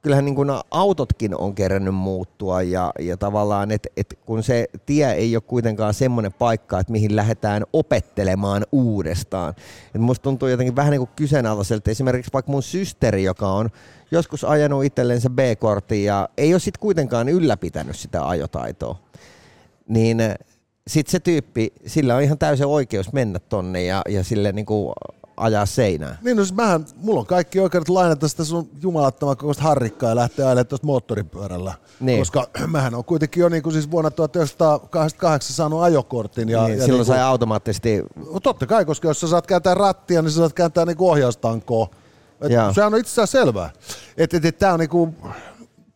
kyllähän 0.01 0.25
niin 0.25 0.35
kuin 0.35 0.49
autotkin 0.71 1.35
on 1.35 1.55
kerännyt 1.55 1.95
muuttua 1.95 2.61
ja, 2.61 2.91
ja 2.99 3.17
tavallaan, 3.17 3.71
että 3.71 3.89
et 3.97 4.19
kun 4.25 4.43
se 4.43 4.67
tie 4.85 5.11
ei 5.11 5.35
ole 5.35 5.43
kuitenkaan 5.47 5.93
semmoinen 5.93 6.33
paikka, 6.33 6.79
että 6.79 6.91
mihin 6.91 7.15
lähdetään 7.15 7.63
opettelemaan 7.73 8.65
uudestaan. 8.71 9.53
Et 9.95 10.01
musta 10.01 10.23
tuntuu 10.23 10.47
jotenkin 10.47 10.75
vähän 10.75 10.91
niin 10.91 10.99
kuin 10.99 11.09
kyseenalaiselta 11.15 11.91
esimerkiksi 11.91 12.33
vaikka 12.33 12.51
mun 12.51 12.63
systeri, 12.63 13.23
joka 13.23 13.51
on 13.51 13.69
joskus 14.11 14.43
ajanut 14.43 14.83
itsellensä 14.83 15.29
B-kortin 15.29 16.03
ja 16.03 16.29
ei 16.37 16.53
ole 16.53 16.59
sitten 16.59 16.81
kuitenkaan 16.81 17.29
ylläpitänyt 17.29 17.95
sitä 17.95 18.27
ajotaitoa. 18.27 18.99
Niin 19.87 20.17
sitten 20.87 21.11
se 21.11 21.19
tyyppi, 21.19 21.73
sillä 21.85 22.15
on 22.15 22.21
ihan 22.21 22.37
täysin 22.37 22.65
oikeus 22.65 23.13
mennä 23.13 23.39
tonne 23.39 23.83
ja, 23.83 24.01
ja 24.09 24.23
sille 24.23 24.51
niin 24.51 24.65
kuin 24.65 24.93
ajaa 25.41 25.65
seinään. 25.65 26.17
Niin, 26.21 26.37
no 26.37 26.43
siis 26.43 26.55
mähän, 26.55 26.85
mulla 26.95 27.19
on 27.19 27.25
kaikki 27.25 27.59
oikeudet 27.59 27.89
lainata 27.89 28.27
sitä 28.27 28.43
sun 28.43 28.69
jumalattoman 28.81 29.37
kokoista 29.37 29.63
harrikkaa 29.63 30.09
ja 30.09 30.15
lähteä 30.15 30.45
ajelemaan 30.45 30.67
tuosta 30.67 30.87
moottoripyörällä. 30.87 31.73
Niin. 31.99 32.19
Koska 32.19 32.47
mähän 32.67 32.95
on 32.95 33.05
kuitenkin 33.05 33.41
jo 33.41 33.49
niin 33.49 33.63
kuin 33.63 33.73
siis 33.73 33.91
vuonna 33.91 34.11
1988 34.11 35.55
saanut 35.55 35.81
ajokortin. 35.81 36.49
Ja, 36.49 36.63
niin, 36.63 36.77
ja 36.77 36.85
silloin 36.85 36.99
niin 36.99 37.07
kuin, 37.07 37.17
sai 37.17 37.21
automaattisesti... 37.21 38.03
No 38.33 38.39
totta 38.39 38.67
kai, 38.67 38.85
koska 38.85 39.07
jos 39.07 39.19
sä 39.19 39.27
saat 39.27 39.47
kääntää 39.47 39.73
rattia, 39.73 40.21
niin 40.21 40.31
sä 40.31 40.37
saat 40.37 40.53
kääntää 40.53 40.85
niin 40.85 40.97
ohjaustankoa. 40.99 41.87
Et 42.41 42.51
sehän 42.75 42.93
on 42.93 42.99
itsessään 42.99 43.27
selvää. 43.27 43.69
Että 44.17 44.37
et, 44.37 44.45
et, 44.45 44.57
tämä 44.57 44.73
on 44.73 44.79
niinku, 44.79 45.15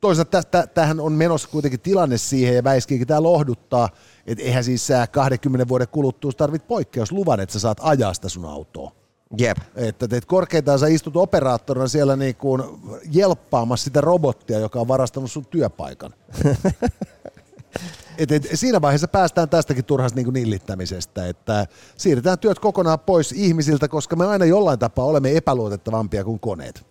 toisaalta 0.02 0.44
tähän 0.74 1.00
on 1.00 1.14
menossa 1.14 1.50
kuitenkin 1.50 1.80
tilanne 1.80 2.18
siihen 2.18 2.56
ja 2.56 2.64
väiskiinkin 2.64 3.08
tämä 3.08 3.24
lohduttaa, 3.24 3.90
että 4.28 4.44
eihän 4.44 4.64
siis 4.64 4.88
20 5.12 5.68
vuoden 5.68 5.88
kuluttua 5.88 6.32
tarvit 6.32 6.68
poikkeusluvan, 6.68 7.40
että 7.40 7.54
sä 7.54 7.60
saat 7.60 7.78
ajaa 7.82 8.14
sitä 8.14 8.30
sun 8.30 8.46
autoa. 8.46 9.05
Jep. 9.38 9.58
Että 9.76 10.08
teet 10.08 10.26
korkeintaan 10.26 10.80
sä 10.80 10.88
istut 10.88 11.18
operaattorina 11.18 11.88
siellä 11.88 12.16
niin 12.16 12.36
kuin 12.36 12.64
jelppaamassa 13.12 13.84
sitä 13.84 14.02
robottia, 14.02 14.60
joka 14.60 14.80
on 14.80 14.88
varastanut 14.88 15.32
sun 15.32 15.46
työpaikan. 15.46 16.14
et, 18.18 18.32
et, 18.32 18.48
siinä 18.54 18.82
vaiheessa 18.82 19.08
päästään 19.08 19.50
tästäkin 19.50 19.86
turhasta 19.86 20.16
niin 20.20 20.34
nillittämisestä, 20.34 21.28
että 21.28 21.68
siirretään 21.98 22.40
työt 22.40 22.60
kokonaan 22.60 23.00
pois 23.00 23.32
ihmisiltä, 23.32 23.88
koska 23.88 24.16
me 24.16 24.26
aina 24.26 24.46
jollain 24.46 24.80
tapaa 24.80 25.06
olemme 25.06 25.38
epäluotettavampia 25.38 26.24
kuin 26.24 26.40
koneet. 26.40 26.86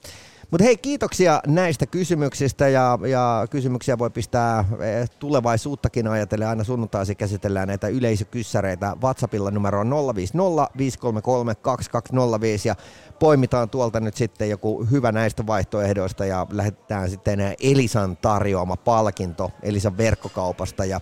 Mutta 0.54 0.64
hei, 0.64 0.76
kiitoksia 0.76 1.40
näistä 1.46 1.86
kysymyksistä 1.86 2.68
ja, 2.68 2.98
ja 3.06 3.46
kysymyksiä 3.50 3.98
voi 3.98 4.10
pistää 4.10 4.64
eh, 4.80 5.10
tulevaisuuttakin 5.18 6.08
ajatellen. 6.08 6.48
Aina 6.48 6.64
sunnuntaisin 6.64 7.16
käsitellään 7.16 7.68
näitä 7.68 7.88
yleisökyssäreitä. 7.88 8.96
WhatsAppilla 9.02 9.50
numero 9.50 9.84
050 10.14 10.68
533 10.78 11.54
2205 11.54 12.68
ja 12.68 12.76
poimitaan 13.18 13.70
tuolta 13.70 14.00
nyt 14.00 14.16
sitten 14.16 14.50
joku 14.50 14.86
hyvä 14.90 15.12
näistä 15.12 15.46
vaihtoehdoista 15.46 16.26
ja 16.26 16.46
lähetetään 16.50 17.10
sitten 17.10 17.54
Elisan 17.60 18.16
tarjoama 18.16 18.76
palkinto 18.76 19.50
Elisan 19.62 19.96
verkkokaupasta. 19.96 20.84
Ja 20.84 21.00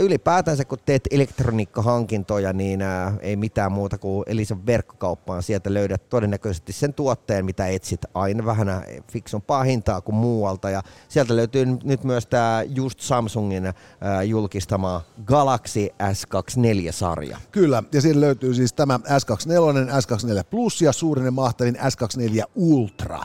ylipäätänsä 0.00 0.64
kun 0.64 0.78
teet 0.86 1.08
elektroniikkahankintoja, 1.10 2.52
niin 2.52 2.80
ei 3.20 3.36
mitään 3.36 3.72
muuta 3.72 3.98
kuin 3.98 4.24
Elisan 4.26 4.66
verkkokauppaan. 4.66 5.42
Sieltä 5.42 5.74
löydät 5.74 6.08
todennäköisesti 6.08 6.72
sen 6.72 6.94
tuotteen, 6.94 7.44
mitä 7.44 7.66
etsit. 7.66 8.00
Aina 8.14 8.44
vähän 8.44 8.84
fiksumpaa 9.12 9.62
hintaa 9.62 10.00
kuin 10.00 10.14
muualta. 10.14 10.70
Ja 10.70 10.82
sieltä 11.08 11.36
löytyy 11.36 11.66
nyt 11.84 12.04
myös 12.04 12.26
tämä 12.26 12.62
just 12.66 13.00
Samsungin 13.00 13.72
julkistama 14.24 15.02
Galaxy 15.24 15.88
S24-sarja. 16.02 17.38
Kyllä, 17.50 17.82
ja 17.92 18.00
siinä 18.00 18.20
löytyy 18.20 18.54
siis 18.54 18.72
tämä 18.72 19.00
S24, 19.06 19.90
S24 19.90 20.44
Plus 20.50 20.82
ja 20.82 20.92
suurin 20.92 21.24
ja 21.24 21.30
mahtavin 21.30 21.76
S24 21.76 22.44
Ultra. 22.54 23.20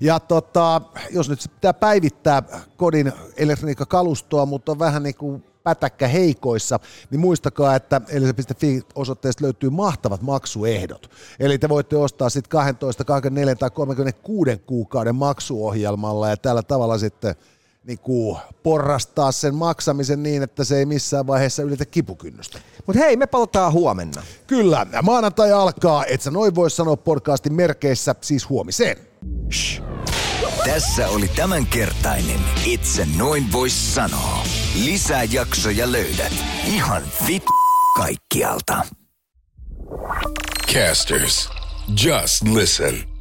Ja 0.00 0.20
tota, 0.20 0.80
jos 1.10 1.28
nyt 1.28 1.38
pitää 1.54 1.74
päivittää 1.74 2.42
kodin 2.76 3.12
elektroniikkakalustoa, 3.36 4.46
mutta 4.46 4.72
on 4.72 4.78
vähän 4.78 5.02
niin 5.02 5.14
kuin 5.14 5.44
pätäkkä 5.66 6.08
heikoissa, 6.08 6.80
niin 7.10 7.20
muistakaa, 7.20 7.76
että 7.76 8.00
elisa.fi 8.08 8.82
osoitteesta 8.94 9.44
löytyy 9.44 9.70
mahtavat 9.70 10.22
maksuehdot. 10.22 11.10
Eli 11.40 11.58
te 11.58 11.68
voitte 11.68 11.96
ostaa 11.96 12.30
sitten 12.30 12.50
12, 12.50 13.04
24 13.04 13.54
tai 13.54 13.70
36 13.70 14.62
kuukauden 14.66 15.14
maksuohjelmalla 15.14 16.28
ja 16.28 16.36
tällä 16.36 16.62
tavalla 16.62 16.98
sitten 16.98 17.34
niin 17.84 17.98
kuin 17.98 18.38
porrastaa 18.62 19.32
sen 19.32 19.54
maksamisen 19.54 20.22
niin, 20.22 20.42
että 20.42 20.64
se 20.64 20.78
ei 20.78 20.86
missään 20.86 21.26
vaiheessa 21.26 21.62
ylitä 21.62 21.84
kipukynnystä. 21.84 22.58
Mutta 22.86 23.02
hei, 23.02 23.16
me 23.16 23.26
palataan 23.26 23.72
huomenna. 23.72 24.22
Kyllä, 24.46 24.86
maanantai 25.02 25.52
alkaa, 25.52 26.04
et 26.04 26.20
sä 26.20 26.30
noin 26.30 26.54
voi 26.54 26.70
sanoa 26.70 26.96
podcastin 26.96 27.52
merkeissä, 27.52 28.14
siis 28.20 28.48
huomiseen. 28.48 28.96
Shh. 29.52 29.82
Tässä 30.64 31.08
oli 31.08 31.28
tämänkertainen 31.28 32.40
Itse 32.64 33.06
noin 33.16 33.52
vois 33.52 33.94
sanoa. 33.94 34.44
Lisää 34.84 35.24
jaksoja 35.24 35.92
löydät 35.92 36.32
ihan 36.66 37.02
vit 37.26 37.44
kaikkialta. 37.96 38.82
Casters, 40.72 41.48
just 42.04 42.42
listen. 42.42 43.15